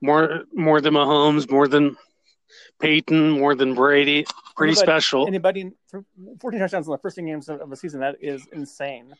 more 0.00 0.44
more 0.52 0.80
than 0.80 0.94
Mahomes, 0.94 1.50
more 1.50 1.68
than 1.68 1.96
Peyton, 2.80 3.30
more 3.30 3.54
than 3.54 3.74
Brady. 3.74 4.26
Pretty 4.56 4.72
anybody, 4.72 4.86
special. 4.86 5.26
Anybody 5.26 5.70
14 6.40 6.60
touchdowns 6.60 6.86
in 6.86 6.92
the 6.92 6.98
first 6.98 7.16
games 7.16 7.48
of 7.48 7.68
the 7.68 7.76
season, 7.76 8.00
that 8.00 8.16
is 8.20 8.46
insane. 8.52 9.14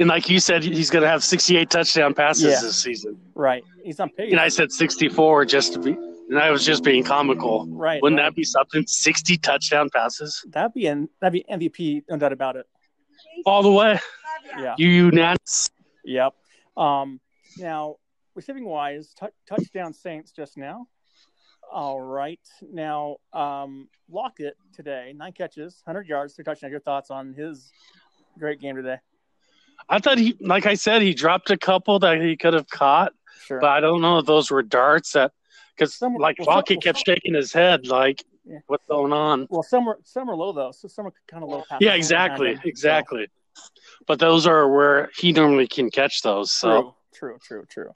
And 0.00 0.08
like 0.08 0.28
you 0.28 0.40
said, 0.40 0.62
he's 0.62 0.90
going 0.90 1.02
to 1.02 1.08
have 1.08 1.22
68 1.22 1.70
touchdown 1.70 2.14
passes 2.14 2.44
yeah. 2.44 2.60
this 2.60 2.82
season. 2.82 3.18
Right. 3.34 3.64
He's 3.84 4.00
on 4.00 4.10
pace. 4.10 4.30
And 4.30 4.40
I 4.40 4.48
said 4.48 4.72
64 4.72 5.44
just 5.44 5.72
to 5.74 5.78
be, 5.78 5.92
and 5.92 6.38
I 6.38 6.50
was 6.50 6.64
just 6.64 6.84
being 6.84 7.04
comical. 7.04 7.66
Right. 7.66 8.02
Wouldn't 8.02 8.20
right. 8.20 8.26
that 8.26 8.34
be 8.34 8.44
something? 8.44 8.86
60 8.86 9.36
touchdown 9.38 9.90
passes. 9.90 10.44
That'd 10.50 10.74
be 10.74 10.86
an 10.86 11.08
that'd 11.20 11.32
be 11.32 11.44
MVP, 11.50 12.04
no 12.08 12.16
doubt 12.16 12.32
about 12.32 12.56
it. 12.56 12.66
All 13.46 13.62
the 13.62 13.72
way. 13.72 13.98
Yeah. 14.58 14.74
You 14.78 15.10
Nats. 15.10 15.70
Yep. 16.04 16.34
Um. 16.76 17.20
Now, 17.58 17.96
receiving 18.34 18.64
wise, 18.64 19.14
t- 19.18 19.26
touchdown 19.46 19.92
Saints 19.92 20.32
just 20.32 20.56
now. 20.56 20.86
All 21.70 22.00
right. 22.00 22.40
Now, 22.62 23.16
um, 23.32 23.88
Lockett 24.08 24.56
today, 24.72 25.12
nine 25.14 25.32
catches, 25.32 25.82
100 25.84 26.06
yards, 26.08 26.34
three 26.34 26.44
touchdowns. 26.44 26.70
Your 26.70 26.80
thoughts 26.80 27.10
on 27.10 27.34
his 27.34 27.70
great 28.38 28.60
game 28.60 28.76
today? 28.76 28.98
I 29.88 29.98
thought 29.98 30.18
he, 30.18 30.36
like 30.40 30.66
I 30.66 30.74
said, 30.74 31.02
he 31.02 31.14
dropped 31.14 31.50
a 31.50 31.56
couple 31.56 31.98
that 32.00 32.20
he 32.20 32.36
could 32.36 32.54
have 32.54 32.68
caught, 32.68 33.12
sure. 33.46 33.60
but 33.60 33.70
I 33.70 33.80
don't 33.80 34.00
know 34.00 34.18
if 34.18 34.26
those 34.26 34.50
were 34.50 34.62
darts 34.62 35.12
that, 35.12 35.32
because 35.76 36.00
like 36.02 36.38
well, 36.38 36.48
Lockett 36.48 36.82
kept 36.82 37.04
shaking 37.06 37.34
his 37.34 37.52
head, 37.52 37.86
like, 37.86 38.22
yeah. 38.44 38.58
what's 38.66 38.84
going 38.86 39.12
on? 39.12 39.46
Well, 39.50 39.62
some 39.62 39.86
were 39.86 39.98
some 40.04 40.28
are 40.28 40.36
low 40.36 40.52
though, 40.52 40.72
so 40.72 40.88
some 40.88 41.06
are 41.06 41.12
kind 41.26 41.42
of 41.42 41.48
low. 41.48 41.64
Yeah, 41.80 41.94
exactly, 41.94 42.54
him, 42.54 42.60
exactly. 42.64 43.28
So. 43.54 43.62
But 44.06 44.18
those 44.18 44.46
are 44.46 44.68
where 44.68 45.10
he 45.16 45.32
normally 45.32 45.66
can 45.66 45.90
catch 45.90 46.22
those. 46.22 46.52
So 46.52 46.94
true, 47.14 47.38
true, 47.42 47.64
true, 47.68 47.84
true. 47.84 47.94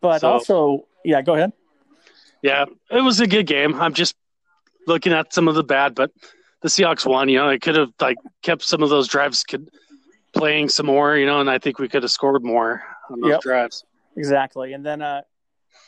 But 0.00 0.20
so, 0.20 0.32
also, 0.32 0.86
yeah, 1.04 1.22
go 1.22 1.34
ahead. 1.34 1.52
Yeah, 2.42 2.66
it 2.90 3.00
was 3.00 3.20
a 3.20 3.26
good 3.26 3.46
game. 3.46 3.74
I'm 3.80 3.94
just 3.94 4.14
looking 4.86 5.12
at 5.12 5.32
some 5.32 5.48
of 5.48 5.54
the 5.54 5.64
bad, 5.64 5.94
but 5.94 6.10
the 6.60 6.68
Seahawks 6.68 7.06
won. 7.06 7.28
You 7.28 7.38
know, 7.38 7.48
they 7.48 7.58
could 7.58 7.76
have 7.76 7.92
like 8.00 8.16
kept 8.42 8.62
some 8.62 8.82
of 8.82 8.90
those 8.90 9.08
drives 9.08 9.42
could 9.42 9.70
playing 10.38 10.68
some 10.68 10.86
more. 10.86 11.16
You 11.16 11.26
know, 11.26 11.40
and 11.40 11.50
I 11.50 11.58
think 11.58 11.78
we 11.78 11.88
could 11.88 12.02
have 12.02 12.12
scored 12.12 12.44
more 12.44 12.82
on 13.10 13.20
those 13.20 13.30
yep. 13.30 13.40
drives. 13.40 13.84
Exactly, 14.16 14.72
and 14.72 14.84
then 14.84 15.02
uh 15.02 15.22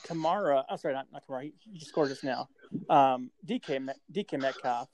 Kamara. 0.07 0.59
I'm 0.59 0.65
oh, 0.71 0.77
sorry, 0.77 0.95
not, 0.95 1.07
not 1.13 1.27
Kamara. 1.27 1.45
He, 1.45 1.53
he 1.73 1.79
just 1.79 1.91
scored 1.91 2.09
just 2.09 2.25
now. 2.25 2.49
Um, 2.89 3.31
DK 3.47 3.89
DK 4.13 4.41
Metcalf, 4.41 4.89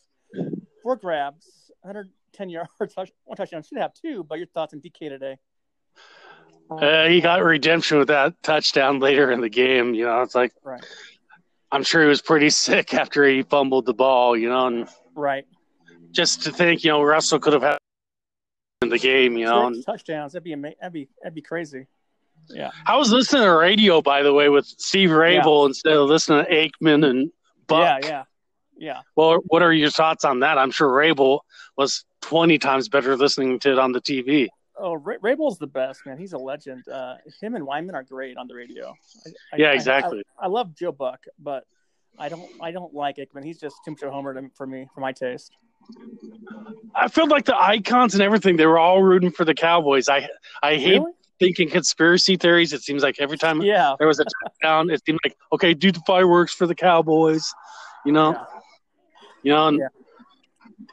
four 0.83 0.97
grabs, 0.97 1.71
110 1.83 2.49
yards, 2.49 2.71
one 2.95 3.37
touchdown. 3.37 3.63
Should 3.63 3.79
have 3.79 3.95
two. 3.95 4.25
But 4.25 4.39
your 4.39 4.47
thoughts 4.49 4.75
on 4.75 4.81
DK 4.81 5.09
today? 5.09 5.39
Uh, 6.71 7.07
he 7.07 7.21
got 7.21 7.45
redemption 7.45 7.99
with 7.99 8.09
that 8.09 8.35
touchdown 8.43 8.99
later 8.99 9.31
in 9.31 9.41
the 9.41 9.49
game. 9.49 9.95
You 9.95 10.07
know, 10.07 10.23
it's 10.23 10.35
like 10.35 10.53
right. 10.65 10.85
I'm 11.71 11.85
sure 11.85 12.03
he 12.03 12.09
was 12.09 12.23
pretty 12.23 12.51
sick 12.67 12.95
after 12.95 13.25
he 13.25 13.43
fumbled 13.43 13.87
the 13.87 13.95
ball, 13.95 14.37
you 14.37 14.49
know, 14.49 14.67
and 14.67 14.89
right. 15.15 15.47
Just 16.13 16.45
to 16.45 16.53
think, 16.53 16.83
you 16.83 16.91
know, 16.91 17.03
Russell 17.03 17.39
could 17.39 17.53
have 17.53 17.63
had 17.63 17.79
in 18.83 18.89
the 18.89 18.99
game, 18.99 19.37
you 19.37 19.47
know, 19.47 19.73
touchdowns. 19.83 20.33
That'd 20.33 20.45
be 20.45 20.55
that'd 20.55 20.93
be 20.93 21.09
that'd 21.23 21.35
be 21.35 21.43
crazy. 21.43 21.87
Yeah. 22.49 22.71
I 22.87 22.97
was 22.97 23.11
listening 23.11 23.43
to 23.43 23.51
radio, 23.51 24.01
by 24.01 24.23
the 24.23 24.33
way, 24.33 24.49
with 24.49 24.67
Steve 24.67 25.11
Raible 25.11 25.63
yeah. 25.63 25.67
instead 25.67 25.93
of 25.95 26.09
listening 26.09 26.45
to 26.45 26.51
Aikman 26.51 27.09
and 27.09 27.31
Buck. 27.67 28.03
Yeah, 28.03 28.09
yeah, 28.09 28.25
yeah. 28.77 29.01
Well, 29.17 29.39
what 29.47 29.63
are 29.63 29.73
your 29.73 29.91
thoughts 29.91 30.25
on 30.25 30.41
that? 30.41 30.59
I'm 30.59 30.71
sure 30.71 30.89
Raible 30.89 31.41
was 31.77 32.05
20 32.23 32.59
times 32.59 32.89
better 32.89 33.17
listening 33.17 33.59
to 33.61 33.73
it 33.73 33.79
on 33.79 33.93
the 33.93 34.01
TV. 34.01 34.49
Oh, 34.79 34.95
Ray- 34.95 35.17
Raible's 35.19 35.59
the 35.59 35.67
best, 35.67 36.05
man. 36.07 36.19
He's 36.19 36.35
a 36.35 36.39
legend. 36.39 36.87
Uh, 36.87 37.17
him 37.41 37.55
and 37.55 37.67
Wyman 37.67 37.95
are 37.95 38.03
great 38.03 38.37
on 38.37 38.47
the 38.47 38.55
radio. 38.55 38.95
I, 39.53 39.57
yeah, 39.57 39.73
exactly. 39.73 40.23
I, 40.39 40.43
I, 40.43 40.45
I, 40.45 40.49
love 40.49 40.75
Joe 40.75 40.93
Buck, 40.93 41.25
but 41.39 41.65
I 42.19 42.29
don't. 42.29 42.47
I 42.61 42.71
don't 42.73 42.95
like 42.95 43.17
Aikman. 43.17 43.43
He's 43.43 43.59
just 43.59 43.77
too 43.85 43.93
much 43.93 44.03
of 44.03 44.11
a 44.11 44.13
homer 44.13 44.35
to, 44.35 44.51
for 44.55 44.67
me, 44.67 44.87
for 44.95 45.01
my 45.01 45.13
taste. 45.13 45.51
I 46.95 47.09
feel 47.09 47.29
like 47.29 47.45
the 47.45 47.57
icons 47.57 48.15
and 48.15 48.23
everything. 48.23 48.57
They 48.57 48.67
were 48.67 48.79
all 48.79 49.03
rooting 49.03 49.31
for 49.31 49.45
the 49.45 49.55
Cowboys. 49.55 50.09
I 50.09 50.29
I 50.63 50.77
hate 50.77 50.99
really? 50.99 51.13
thinking 51.39 51.71
conspiracy 51.71 52.37
theories. 52.37 52.73
It 52.73 52.83
seems 52.83 53.03
like 53.03 53.17
every 53.19 53.39
time 53.39 53.61
yeah. 53.63 53.95
there 53.99 54.09
was 54.09 54.21
a 54.21 54.25
touchdown, 54.43 54.91
it 54.91 55.03
seemed 55.05 55.21
like 55.25 55.37
okay, 55.53 55.75
do 55.75 55.93
the 55.93 56.01
fireworks 56.07 56.55
for 56.55 56.67
the 56.67 56.75
Cowboys. 56.75 57.53
You 58.05 58.13
know, 58.13 58.33
yeah. 58.33 58.45
you 59.43 59.53
know, 59.53 59.69
and 59.69 59.79
yeah 59.79 59.89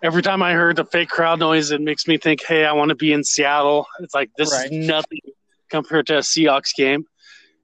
every 0.01 0.21
time 0.21 0.41
I 0.41 0.53
heard 0.53 0.75
the 0.75 0.85
fake 0.85 1.09
crowd 1.09 1.39
noise, 1.39 1.71
it 1.71 1.81
makes 1.81 2.07
me 2.07 2.17
think, 2.17 2.43
hey, 2.43 2.65
I 2.65 2.73
want 2.73 2.89
to 2.89 2.95
be 2.95 3.13
in 3.13 3.23
Seattle. 3.23 3.87
It's 3.99 4.13
like 4.13 4.31
this 4.37 4.51
right. 4.51 4.71
is 4.71 4.87
nothing 4.87 5.19
compared 5.69 6.07
to 6.07 6.17
a 6.17 6.21
Seahawks 6.21 6.75
game. 6.75 7.05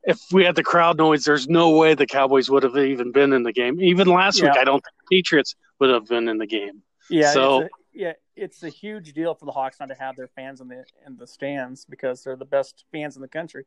If 0.04 0.20
we 0.32 0.46
had 0.46 0.56
the 0.56 0.64
crowd 0.64 0.98
noise, 0.98 1.26
there's 1.26 1.48
no 1.48 1.72
way 1.72 1.94
the 1.94 2.08
Cowboys 2.08 2.50
would 2.50 2.64
have 2.64 2.78
even 2.78 3.12
been 3.12 3.34
in 3.34 3.44
the 3.44 3.52
game. 3.52 3.82
Even 3.82 4.08
last 4.08 4.40
yeah. 4.40 4.50
week, 4.50 4.58
I 4.58 4.64
don't 4.64 4.82
think 4.84 4.96
the 5.10 5.18
Patriots 5.18 5.56
would 5.80 5.90
have 5.90 6.08
been 6.08 6.28
in 6.28 6.38
the 6.38 6.48
game. 6.48 6.82
Yeah. 7.10 7.32
So 7.32 7.62
it's 7.62 7.66
a, 7.66 7.70
yeah, 7.94 8.14
it's 8.36 8.64
a 8.64 8.70
huge 8.70 9.14
deal 9.14 9.34
for 9.34 9.46
the 9.46 9.52
Hawks 9.52 9.80
not 9.80 9.90
to 9.90 9.96
have 9.96 10.16
their 10.16 10.28
fans 10.28 10.62
in 10.62 10.68
the 10.68 10.86
in 11.06 11.18
the 11.18 11.28
stands 11.28 11.86
because 11.86 12.24
they're 12.24 12.36
the 12.36 12.46
best 12.46 12.86
fans 12.92 13.16
in 13.16 13.22
the 13.22 13.28
country. 13.28 13.66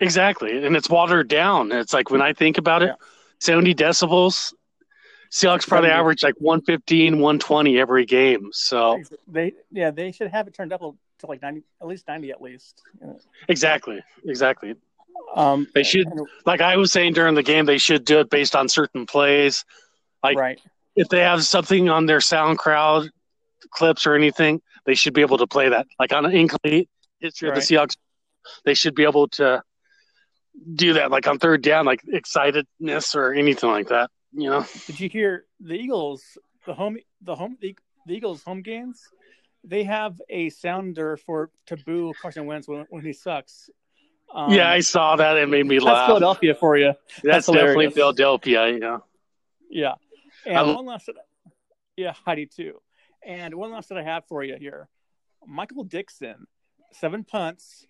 Exactly, 0.00 0.64
and 0.64 0.76
it's 0.76 0.88
watered 0.88 1.28
down. 1.28 1.72
It's 1.72 1.92
like 1.92 2.10
when 2.10 2.22
I 2.22 2.32
think 2.32 2.58
about 2.58 2.82
it, 2.82 2.86
yeah. 2.86 3.06
seventy 3.38 3.74
decibels 3.74 4.52
Seahawks 5.30 5.66
probably 5.66 5.90
average 5.90 6.22
like 6.22 6.34
115, 6.38 7.14
120 7.14 7.78
every 7.78 8.06
game. 8.06 8.50
So 8.52 9.02
they, 9.26 9.52
yeah, 9.70 9.90
they 9.90 10.12
should 10.12 10.30
have 10.30 10.46
it 10.46 10.54
turned 10.54 10.72
up 10.72 10.80
to 10.80 11.26
like 11.26 11.42
90, 11.42 11.62
at 11.80 11.86
least 11.86 12.08
90 12.08 12.30
at 12.30 12.40
least. 12.40 12.82
Exactly. 13.48 14.00
Exactly. 14.24 14.76
Um, 15.34 15.66
they 15.74 15.82
should, 15.82 16.08
like 16.44 16.60
I 16.60 16.76
was 16.76 16.92
saying 16.92 17.14
during 17.14 17.34
the 17.34 17.42
game, 17.42 17.66
they 17.66 17.78
should 17.78 18.04
do 18.04 18.20
it 18.20 18.30
based 18.30 18.54
on 18.54 18.68
certain 18.68 19.06
plays. 19.06 19.64
Like 20.22 20.38
right. 20.38 20.60
If 20.96 21.08
they 21.08 21.20
have 21.20 21.44
something 21.44 21.88
on 21.88 22.06
their 22.06 22.18
SoundCloud 22.18 23.10
clips 23.70 24.06
or 24.06 24.14
anything, 24.14 24.60
they 24.86 24.94
should 24.94 25.14
be 25.14 25.20
able 25.20 25.38
to 25.38 25.46
play 25.46 25.68
that. 25.68 25.86
Like 25.98 26.12
on 26.12 26.26
an 26.26 26.32
incomplete 26.32 26.88
history 27.20 27.50
right. 27.50 27.58
of 27.58 27.66
the 27.66 27.74
Seahawks, 27.74 27.96
they 28.64 28.74
should 28.74 28.94
be 28.94 29.04
able 29.04 29.28
to 29.28 29.62
do 30.74 30.94
that. 30.94 31.10
Like 31.10 31.26
on 31.26 31.38
third 31.38 31.62
down, 31.62 31.84
like 31.84 32.02
excitedness 32.02 33.14
or 33.14 33.32
anything 33.32 33.70
like 33.70 33.88
that. 33.88 34.10
You 34.32 34.50
know. 34.50 34.66
Did 34.86 34.98
you 35.00 35.08
hear 35.08 35.44
the 35.60 35.74
Eagles? 35.74 36.22
The 36.66 36.74
home, 36.74 36.96
the 37.22 37.36
home, 37.36 37.56
the, 37.60 37.76
the 38.06 38.14
Eagles 38.14 38.42
home 38.42 38.62
games. 38.62 39.00
They 39.62 39.84
have 39.84 40.20
a 40.28 40.48
sounder 40.50 41.16
for 41.16 41.50
to 41.66 41.76
boo 41.76 42.12
Carson 42.20 42.46
Wentz 42.46 42.66
when, 42.66 42.86
when 42.90 43.02
he 43.02 43.12
sucks. 43.12 43.70
Um, 44.34 44.52
yeah, 44.52 44.70
I 44.70 44.80
saw 44.80 45.16
that. 45.16 45.36
It 45.36 45.48
made 45.48 45.66
me 45.66 45.78
laugh. 45.78 45.96
That's 45.96 46.06
Philadelphia 46.08 46.54
for 46.54 46.76
you. 46.76 46.92
That's, 47.22 47.46
that's 47.46 47.46
definitely 47.46 47.90
Philadelphia. 47.90 48.76
Yeah. 48.76 48.98
Yeah. 49.70 49.94
And 50.46 50.74
one 50.74 50.86
last. 50.86 51.10
Yeah, 51.96 52.12
Heidi 52.24 52.46
too. 52.46 52.80
And 53.24 53.54
one 53.54 53.72
last 53.72 53.88
that 53.88 53.98
I 53.98 54.02
have 54.02 54.24
for 54.28 54.44
you 54.44 54.56
here, 54.58 54.88
Michael 55.46 55.84
Dickson, 55.84 56.46
seven 56.92 57.24
punts, 57.24 57.86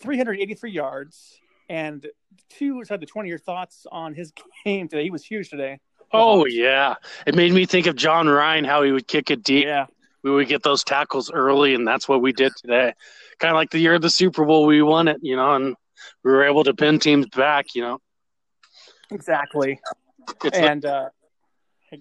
383 0.00 0.70
yards, 0.70 1.38
And 1.68 2.06
two 2.50 2.82
had 2.88 3.00
the 3.00 3.06
20 3.06 3.28
year 3.28 3.38
thoughts 3.38 3.86
on 3.90 4.14
his 4.14 4.32
game 4.64 4.88
today. 4.88 5.04
He 5.04 5.10
was 5.10 5.24
huge 5.24 5.50
today. 5.50 5.80
Oh 6.12 6.46
yeah, 6.46 6.94
it 7.26 7.34
made 7.34 7.52
me 7.52 7.66
think 7.66 7.86
of 7.86 7.96
Jon 7.96 8.28
Ryan 8.28 8.64
how 8.64 8.82
he 8.82 8.92
would 8.92 9.08
kick 9.08 9.30
it 9.30 9.42
deep. 9.42 9.64
Yeah, 9.64 9.86
We 10.22 10.30
would 10.30 10.46
get 10.46 10.62
those 10.62 10.84
tackles 10.84 11.30
early, 11.30 11.74
and 11.74 11.88
that's 11.88 12.08
what 12.08 12.22
we 12.22 12.32
did 12.32 12.52
today. 12.56 12.94
Kind 13.40 13.50
of 13.50 13.56
like 13.56 13.70
the 13.70 13.80
year 13.80 13.94
of 13.94 14.02
the 14.02 14.10
Super 14.10 14.44
Bowl, 14.44 14.64
we 14.66 14.80
won 14.80 15.08
it, 15.08 15.18
you 15.22 15.34
know, 15.34 15.54
and 15.54 15.74
we 16.22 16.30
were 16.30 16.44
able 16.44 16.62
to 16.64 16.74
pin 16.74 17.00
teams 17.00 17.26
back. 17.28 17.74
You 17.74 17.82
know, 17.82 17.98
exactly. 19.10 19.80
it's 20.44 20.44
like, 20.44 20.54
And 20.54 20.84
uh, 20.84 21.08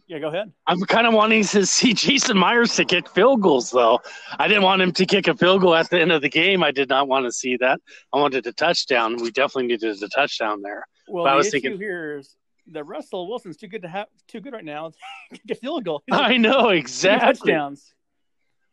yeah, 0.07 0.19
go 0.19 0.27
ahead. 0.27 0.51
I'm 0.67 0.79
kind 0.81 1.07
of 1.07 1.13
wanting 1.13 1.43
to 1.45 1.65
see 1.65 1.93
Jason 2.05 2.37
Myers 2.37 2.75
to 2.75 2.85
kick 2.85 3.09
field 3.09 3.41
goals, 3.41 3.71
though. 3.71 3.99
I 4.39 4.47
didn't 4.47 4.63
want 4.63 4.81
him 4.81 4.91
to 4.93 5.05
kick 5.05 5.27
a 5.27 5.35
field 5.35 5.61
goal 5.61 5.75
at 5.75 5.89
the 5.89 5.99
end 5.99 6.11
of 6.11 6.21
the 6.21 6.29
game. 6.29 6.63
I 6.63 6.71
did 6.71 6.89
not 6.89 7.07
want 7.07 7.25
to 7.25 7.31
see 7.31 7.57
that. 7.57 7.79
I 8.13 8.17
wanted 8.19 8.45
a 8.47 8.53
touchdown. 8.53 9.17
We 9.21 9.31
definitely 9.31 9.67
needed 9.67 10.01
a 10.01 10.07
touchdown 10.09 10.61
there. 10.61 10.85
Well, 11.07 11.25
But 11.25 11.33
I 11.33 11.35
was 11.35 11.47
issue 11.47 11.61
thinking- 11.61 11.77
here 11.77 12.17
is 12.19 12.35
that 12.71 12.83
Russell 12.85 13.27
Wilson's 13.27 13.57
too 13.57 13.67
good 13.67 13.81
to 13.81 13.87
have 13.89 14.07
too 14.27 14.39
good 14.39 14.53
right 14.53 14.63
now. 14.63 14.91
to 15.47 15.53
a 15.53 15.55
field 15.55 15.83
goal. 15.85 16.03
I 16.11 16.37
know 16.37 16.69
exactly. 16.69 17.51
touchdowns. 17.51 17.93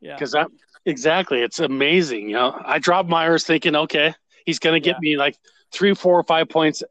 Yeah, 0.00 0.14
because 0.14 0.32
that 0.32 0.46
exactly 0.86 1.42
it's 1.42 1.58
amazing 1.60 2.26
you 2.30 2.32
know 2.34 2.58
i 2.64 2.78
dropped 2.78 3.06
myers 3.10 3.44
thinking 3.44 3.76
okay 3.76 4.14
he's 4.46 4.58
going 4.58 4.72
to 4.72 4.80
get 4.80 4.96
Yeah. 5.02 5.10
me 5.10 5.16
like 5.18 5.36
three 5.74 5.92
four 5.92 6.18
or 6.18 6.22
five 6.24 6.48
points 6.48 6.82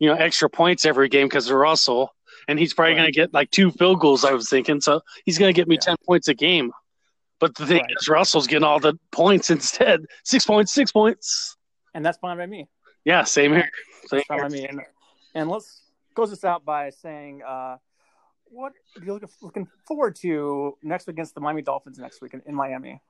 you 0.00 0.08
know 0.08 0.16
extra 0.16 0.50
points 0.50 0.84
every 0.84 1.08
game 1.08 1.28
because 1.28 1.48
of 1.48 1.56
russell 1.56 2.12
and 2.48 2.58
he's 2.58 2.74
probably 2.74 2.92
Right. 2.94 3.00
going 3.00 3.12
to 3.12 3.16
get 3.16 3.32
like 3.32 3.50
two 3.50 3.70
field 3.70 4.00
goals 4.00 4.24
i 4.24 4.32
was 4.32 4.48
thinking 4.48 4.80
so 4.80 5.00
he's 5.24 5.38
going 5.38 5.48
to 5.52 5.56
get 5.56 5.68
me 5.68 5.76
Yeah. 5.76 5.94
10 5.94 5.96
points 6.06 6.28
a 6.28 6.34
game 6.34 6.72
but 7.38 7.54
the 7.54 7.66
thing 7.66 7.82
Right. 7.82 7.94
is 8.00 8.08
russell's 8.08 8.46
getting 8.46 8.64
all 8.64 8.80
the 8.80 8.98
points 9.12 9.50
instead 9.50 10.04
six 10.24 10.44
points 10.44 10.72
six 10.72 10.90
points 10.90 11.56
and 11.94 12.04
that's 12.04 12.18
fine 12.18 12.36
by 12.36 12.46
me. 12.46 12.68
yeah 13.04 13.22
same 13.24 13.52
here 13.52 13.70
same 14.06 14.18
That's 14.18 14.26
fine 14.26 14.40
by 14.40 14.48
me. 14.48 14.66
And, 14.66 14.80
and 15.34 15.50
let's 15.50 15.82
close 16.14 16.30
this 16.30 16.44
out 16.44 16.64
by 16.64 16.90
saying, 16.90 17.42
uh, 17.46 17.76
what 18.50 18.72
are 18.98 19.04
you 19.04 19.12
looking, 19.12 19.28
looking 19.42 19.68
forward 19.86 20.16
to 20.16 20.76
next 20.82 21.06
week 21.06 21.14
against 21.14 21.34
the 21.34 21.40
Miami 21.40 21.60
Dolphins 21.62 21.98
next 21.98 22.22
week 22.22 22.32
in, 22.34 22.42
in 22.46 22.54
Miami? 22.54 23.00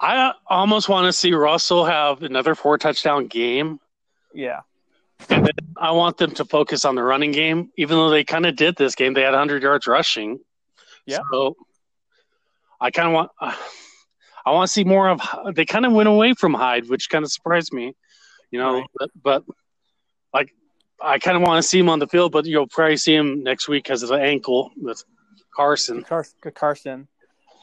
i 0.00 0.32
almost 0.48 0.88
want 0.88 1.06
to 1.06 1.12
see 1.12 1.32
russell 1.32 1.84
have 1.84 2.22
another 2.24 2.54
four 2.56 2.76
touchdown 2.76 3.26
game 3.28 3.78
Yeah, 4.34 4.60
and 5.30 5.46
then 5.46 5.52
i 5.80 5.90
want 5.90 6.16
them 6.16 6.30
to 6.30 6.44
focus 6.44 6.84
on 6.84 6.94
the 6.94 7.02
running 7.02 7.32
game 7.32 7.70
even 7.78 7.96
though 7.96 8.10
they 8.10 8.24
kind 8.24 8.46
of 8.46 8.56
did 8.56 8.76
this 8.76 8.94
game 8.94 9.14
they 9.14 9.22
had 9.22 9.30
100 9.30 9.62
yards 9.62 9.86
rushing 9.86 10.38
Yeah. 11.06 11.20
So 11.30 11.56
I 12.80 12.90
kind 12.90 13.08
of 13.08 13.14
want, 13.14 13.30
I 13.40 14.50
want 14.52 14.68
to 14.68 14.72
see 14.72 14.84
more 14.84 15.08
of. 15.08 15.20
They 15.54 15.64
kind 15.64 15.86
of 15.86 15.92
went 15.92 16.08
away 16.08 16.34
from 16.34 16.54
Hyde, 16.54 16.88
which 16.88 17.08
kind 17.08 17.24
of 17.24 17.32
surprised 17.32 17.72
me, 17.72 17.94
you 18.50 18.58
know. 18.58 18.74
Right. 18.74 18.86
But, 18.98 19.10
but 19.22 19.44
like, 20.32 20.50
I 21.02 21.18
kind 21.18 21.36
of 21.36 21.42
want 21.42 21.62
to 21.62 21.68
see 21.68 21.78
him 21.78 21.88
on 21.88 21.98
the 21.98 22.06
field, 22.06 22.32
but 22.32 22.44
you'll 22.44 22.66
probably 22.66 22.96
see 22.96 23.14
him 23.14 23.42
next 23.42 23.68
week 23.68 23.84
because 23.84 24.02
of 24.02 24.10
the 24.10 24.20
ankle 24.20 24.70
with 24.76 25.02
Carson. 25.54 26.02
Car- 26.02 26.26
Carson. 26.54 27.08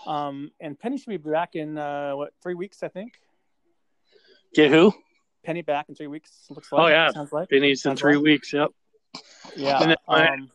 Um, 0.07 0.51
and 0.59 0.79
Penny 0.79 0.97
should 0.97 1.09
be 1.09 1.17
back 1.17 1.53
in 1.53 1.77
uh, 1.77 2.13
what 2.13 2.33
three 2.41 2.55
weeks, 2.55 2.81
I 2.81 2.87
think. 2.87 3.13
Get 4.55 4.71
who? 4.71 4.93
Penny 5.43 5.61
back 5.61 5.87
in 5.89 5.95
three 5.95 6.07
weeks. 6.07 6.45
Looks 6.49 6.71
like. 6.71 6.81
Oh, 6.81 6.87
yeah. 6.87 7.11
sounds 7.11 7.31
like. 7.31 7.49
Finney's 7.49 7.85
in 7.85 7.95
three 7.95 8.15
right. 8.15 8.23
weeks. 8.23 8.53
Yep. 8.53 8.69
Yeah. 9.55 9.79
Then 9.79 9.95
Um, 10.07 10.51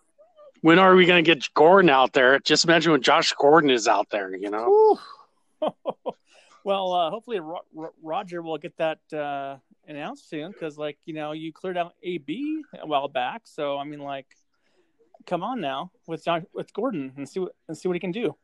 When 0.62 0.78
are 0.78 0.94
we 0.94 1.06
going 1.06 1.22
to 1.22 1.34
get 1.34 1.48
Gordon 1.54 1.90
out 1.90 2.12
there? 2.12 2.38
Just 2.40 2.64
imagine 2.64 2.92
when 2.92 3.02
Josh 3.02 3.32
Gordon 3.32 3.70
is 3.70 3.88
out 3.88 4.08
there. 4.10 4.34
You 4.34 4.50
know. 4.50 4.98
well, 6.64 6.92
uh, 6.92 7.10
hopefully 7.10 7.40
Ro- 7.40 7.60
Ro- 7.74 7.94
Roger 8.02 8.42
will 8.42 8.58
get 8.58 8.76
that 8.78 8.98
uh, 9.12 9.56
announced 9.86 10.28
soon 10.28 10.52
because, 10.52 10.78
like, 10.78 10.98
you 11.04 11.14
know, 11.14 11.32
you 11.32 11.52
cleared 11.52 11.76
out 11.76 11.94
AB 12.02 12.62
a 12.80 12.86
while 12.86 13.08
back. 13.08 13.42
So 13.44 13.78
I 13.78 13.84
mean, 13.84 14.00
like, 14.00 14.26
come 15.26 15.42
on 15.42 15.60
now 15.60 15.90
with 16.06 16.24
John, 16.24 16.46
with 16.54 16.72
Gordon 16.72 17.12
and 17.16 17.28
see 17.28 17.40
what 17.40 17.52
and 17.68 17.76
see 17.76 17.88
what 17.88 17.94
he 17.94 18.00
can 18.00 18.12
do. 18.12 18.36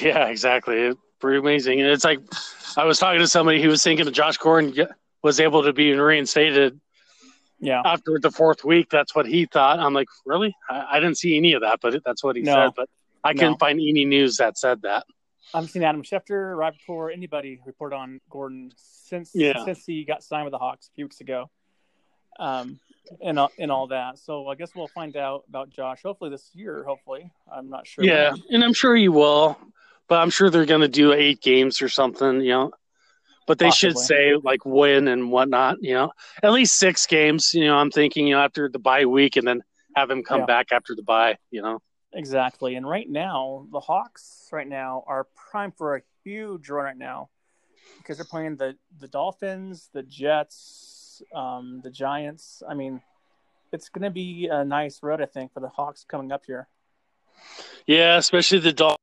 Yeah, 0.00 0.26
exactly. 0.26 0.76
It's 0.76 1.00
pretty 1.18 1.38
amazing. 1.38 1.80
And 1.80 1.90
it's 1.90 2.04
like 2.04 2.20
I 2.76 2.84
was 2.84 2.98
talking 2.98 3.20
to 3.20 3.26
somebody 3.26 3.62
who 3.62 3.68
was 3.68 3.82
thinking 3.82 4.06
of 4.06 4.12
Josh 4.12 4.36
Gordon 4.36 4.72
was 5.22 5.40
able 5.40 5.62
to 5.64 5.72
be 5.72 5.92
reinstated 5.92 6.80
Yeah. 7.60 7.82
after 7.84 8.18
the 8.20 8.30
fourth 8.30 8.64
week. 8.64 8.88
That's 8.90 9.14
what 9.14 9.26
he 9.26 9.46
thought. 9.46 9.78
I'm 9.78 9.92
like, 9.94 10.08
really? 10.24 10.54
I, 10.68 10.86
I 10.92 11.00
didn't 11.00 11.18
see 11.18 11.36
any 11.36 11.52
of 11.52 11.62
that, 11.62 11.80
but 11.82 12.02
that's 12.04 12.24
what 12.24 12.36
he 12.36 12.42
No. 12.42 12.54
said. 12.54 12.70
But 12.76 12.88
I 13.22 13.32
couldn't 13.34 13.52
No. 13.52 13.56
find 13.58 13.78
any 13.78 14.04
news 14.04 14.36
that 14.38 14.56
said 14.58 14.82
that. 14.82 15.04
I 15.52 15.58
haven't 15.58 15.70
seen 15.70 15.82
Adam 15.82 16.02
Schefter, 16.02 16.56
Rapoport, 16.56 17.12
anybody 17.12 17.60
report 17.66 17.92
on 17.92 18.20
Gordon 18.30 18.72
since 18.76 19.32
Yeah. 19.34 19.64
since 19.64 19.84
he 19.84 20.04
got 20.04 20.22
signed 20.22 20.44
with 20.44 20.52
the 20.52 20.58
Hawks 20.58 20.88
a 20.88 20.92
few 20.94 21.06
weeks 21.06 21.20
ago, 21.20 21.50
um, 22.38 22.78
and 23.20 23.38
all- 23.38 23.50
and 23.58 23.70
all 23.72 23.88
that. 23.88 24.18
So 24.18 24.46
I 24.46 24.54
guess 24.54 24.74
we'll 24.74 24.86
find 24.88 25.16
out 25.16 25.44
about 25.48 25.70
Josh 25.70 26.02
hopefully 26.02 26.30
this 26.30 26.50
year. 26.54 26.84
Hopefully, 26.84 27.30
I'm 27.52 27.68
not 27.68 27.86
sure. 27.86 28.04
Yeah, 28.04 28.30
when. 28.32 28.42
and 28.52 28.64
I'm 28.64 28.72
sure 28.74 28.94
he 28.94 29.08
will, 29.08 29.58
but 30.08 30.20
I'm 30.20 30.30
sure 30.30 30.48
they're 30.50 30.66
going 30.66 30.82
to 30.82 30.88
do 30.88 31.12
eight 31.12 31.40
games 31.42 31.82
or 31.82 31.88
something, 31.88 32.40
you 32.42 32.50
know. 32.52 32.72
But 33.50 33.58
they 33.58 33.72
should 33.72 33.98
say 33.98 34.36
like 34.36 34.64
win 34.64 35.08
and 35.08 35.32
whatnot, 35.32 35.78
you 35.80 35.92
know. 35.94 36.12
At 36.40 36.52
least 36.52 36.78
six 36.78 37.04
games, 37.04 37.52
you 37.52 37.64
know. 37.64 37.76
I'm 37.76 37.90
thinking, 37.90 38.28
you 38.28 38.36
know, 38.36 38.40
after 38.40 38.68
the 38.68 38.78
bye 38.78 39.06
week, 39.06 39.34
and 39.34 39.44
then 39.44 39.64
have 39.96 40.08
him 40.08 40.22
come 40.22 40.42
Yeah. 40.42 40.46
back 40.46 40.68
after 40.70 40.94
the 40.94 41.02
bye, 41.02 41.36
you 41.50 41.60
know. 41.60 41.80
exactly. 42.12 42.76
And 42.76 42.88
right 42.88 43.10
now, 43.10 43.66
the 43.72 43.80
Hawks 43.80 44.48
right 44.52 44.68
now 44.68 45.02
are 45.08 45.26
prime 45.34 45.72
for 45.72 45.96
a 45.96 46.02
huge 46.22 46.68
run 46.70 46.84
right 46.84 46.96
now 46.96 47.28
because 47.98 48.18
they're 48.18 48.24
playing 48.24 48.54
the 48.54 48.76
the 49.00 49.08
Dolphins, 49.08 49.90
the 49.92 50.04
Jets, 50.04 51.20
um, 51.34 51.80
the 51.82 51.90
Giants. 51.90 52.62
I 52.68 52.74
mean, 52.74 53.00
it's 53.72 53.88
going 53.88 54.04
to 54.04 54.10
be 54.10 54.46
a 54.46 54.64
nice 54.64 55.02
road, 55.02 55.20
I 55.20 55.26
think, 55.26 55.52
for 55.52 55.58
the 55.58 55.70
Hawks 55.70 56.04
coming 56.08 56.30
up 56.30 56.44
here. 56.46 56.68
Yeah, 57.88 58.16
especially 58.16 58.60
the 58.60 58.72
Dolphins, 58.72 58.98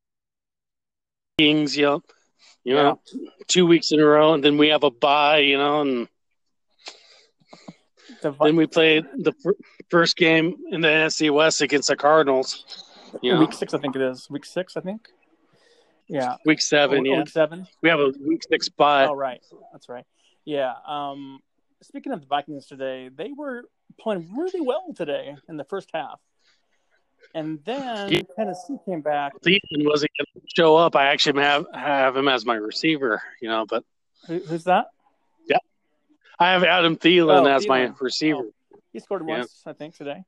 Kings, 1.38 1.76
you 1.76 1.84
know, 1.86 2.02
you 2.68 2.74
know, 2.76 3.00
two 3.48 3.66
weeks 3.66 3.92
in 3.94 4.00
a 4.02 4.06
row, 4.06 4.34
and 4.34 4.44
then 4.44 4.58
we 4.58 4.68
have 4.68 4.84
a 4.84 4.92
bye, 4.92 5.38
you 5.40 5.58
know, 5.58 5.82
and 5.82 6.08
The, 8.22 8.32
then 8.42 8.56
we 8.58 8.68
play 8.68 9.00
the 9.00 9.32
fir- 9.42 9.56
first 9.90 10.18
game 10.18 10.56
in 10.72 10.82
the 10.82 10.88
NFC 10.88 11.32
West 11.32 11.62
against 11.62 11.88
the 11.88 11.96
Cardinals. 11.96 12.66
You 13.22 13.34
know, 13.34 13.40
week 13.40 13.54
six, 13.54 13.74
I 13.74 13.78
think 13.78 13.96
it 13.96 14.02
is. 14.02 14.30
Week 14.30 14.44
six, 14.46 14.76
I 14.76 14.82
think. 14.82 15.08
Yeah. 16.10 16.36
week 16.46 16.62
seven. 16.62 17.06
Yeah, 17.06 17.20
Week 17.20 17.30
seven. 17.30 17.68
we 17.82 17.90
have 17.90 18.00
a 18.00 18.12
week 18.26 18.42
six 18.50 18.70
bye. 18.70 19.06
oh, 19.06 19.14
right. 19.14 19.42
That's 19.72 19.88
right. 19.90 20.06
Yeah. 20.46 20.74
Um, 20.86 21.40
speaking 21.82 22.12
of 22.12 22.20
the 22.22 22.28
Vikings 22.28 22.66
today, 22.68 23.10
they 23.14 23.32
were 23.38 23.64
playing 24.00 24.30
really 24.38 24.62
well 24.62 24.94
today 24.96 25.36
in 25.48 25.56
the 25.58 25.64
first 25.66 25.90
half. 25.94 26.20
And 27.36 27.64
then 27.66 28.12
Yeah. 28.12 28.22
Tennessee 28.36 28.78
came 28.86 29.02
back. 29.02 29.34
Thielen 29.42 29.86
wasn't 29.86 30.12
going 30.18 30.42
to 30.42 30.48
show 30.56 30.76
up. 30.76 30.96
I 30.96 31.08
actually 31.08 31.42
have 31.42 31.66
have 31.74 32.16
him 32.18 32.28
as 32.28 32.46
my 32.46 32.56
receiver, 32.56 33.22
you 33.42 33.50
know, 33.50 33.66
but 33.66 33.84
Who, 34.28 34.40
who's 34.40 34.64
that? 34.66 34.88
Yeah, 35.48 35.58
I 36.40 36.52
have 36.52 36.64
Adam 36.64 36.96
Thielen 36.98 37.44
Oh, 37.44 37.46
as 37.46 37.68
my 37.68 37.88
Thielen. 37.88 38.02
receiver. 38.02 38.44
He 38.94 39.00
scored 39.00 39.24
Yeah. 39.28 39.38
once, 39.40 39.64
I 39.66 39.74
think, 39.74 39.96
today. 39.96 40.24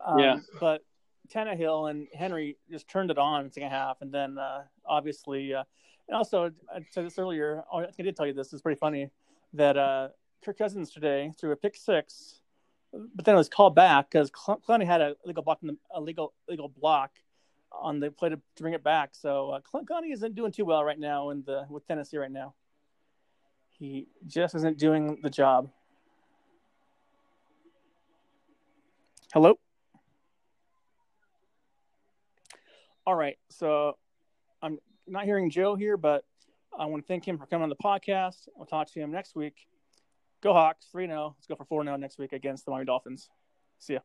Um, 0.00 0.18
Yeah. 0.18 0.40
But 0.60 0.82
Tannehill 1.28 1.90
and 1.90 2.06
Henry 2.14 2.56
just 2.70 2.86
turned 2.88 3.10
it 3.10 3.18
on 3.18 3.40
in 3.40 3.46
the 3.48 3.52
second 3.52 3.70
half, 3.70 4.02
and 4.02 4.12
then 4.12 4.38
uh, 4.38 4.64
obviously, 4.84 5.54
uh, 5.54 5.64
and 6.08 6.16
also 6.16 6.52
I 6.72 6.84
said 6.90 7.06
this 7.06 7.18
earlier. 7.18 7.64
Oh, 7.72 7.78
I 7.78 7.90
did 8.02 8.14
tell 8.14 8.26
you 8.26 8.34
this. 8.34 8.52
It's 8.52 8.60
pretty 8.62 8.78
funny 8.78 9.08
that 9.54 9.76
uh, 9.78 10.08
Kirk 10.44 10.58
Cousins 10.58 10.90
today 10.90 11.32
threw 11.40 11.52
a 11.52 11.56
pick 11.56 11.76
six, 11.76 12.42
but 13.14 13.24
then 13.24 13.34
it 13.34 13.38
was 13.38 13.48
called 13.48 13.74
back 13.74 14.10
because 14.10 14.30
Clowney 14.30 14.86
had 14.86 15.00
a 15.00 15.16
legal 15.24 15.42
block, 15.42 15.58
the, 15.62 15.76
a 15.92 16.00
legal 16.00 16.32
legal 16.48 16.68
block 16.68 17.10
on 17.72 17.98
the 18.00 18.10
play 18.10 18.28
to, 18.28 18.36
to 18.36 18.62
bring 18.62 18.74
it 18.74 18.84
back. 18.84 19.10
So 19.12 19.50
uh, 19.50 19.60
Clowney 19.60 20.12
isn't 20.12 20.34
doing 20.34 20.52
too 20.52 20.64
well 20.64 20.84
right 20.84 20.98
now 20.98 21.30
in 21.30 21.42
the 21.44 21.66
with 21.68 21.86
Tennessee 21.86 22.18
right 22.18 22.30
now. 22.30 22.54
He 23.70 24.06
just 24.26 24.54
isn't 24.54 24.78
doing 24.78 25.18
the 25.22 25.30
job. 25.30 25.70
Hello. 29.32 29.58
All 33.06 33.16
right, 33.16 33.36
so 33.50 33.98
I'm 34.62 34.78
not 35.06 35.24
hearing 35.24 35.50
Joe 35.50 35.74
here, 35.74 35.96
but 35.98 36.24
I 36.78 36.86
want 36.86 37.02
to 37.02 37.06
thank 37.06 37.26
him 37.26 37.36
for 37.36 37.44
coming 37.44 37.64
on 37.64 37.68
the 37.68 37.76
podcast. 37.76 38.48
I'll 38.58 38.64
talk 38.64 38.90
to 38.92 39.00
him 39.00 39.10
next 39.10 39.34
week. 39.34 39.66
Go 40.44 40.52
Hawks, 40.52 40.86
3 40.92 41.06
0. 41.06 41.34
Let's 41.38 41.46
go 41.46 41.56
for 41.56 41.64
4 41.64 41.84
0 41.84 41.96
next 41.96 42.18
week 42.18 42.34
against 42.34 42.66
the 42.66 42.70
Miami 42.70 42.84
Dolphins. 42.84 43.30
See 43.78 43.94
ya. 43.94 44.00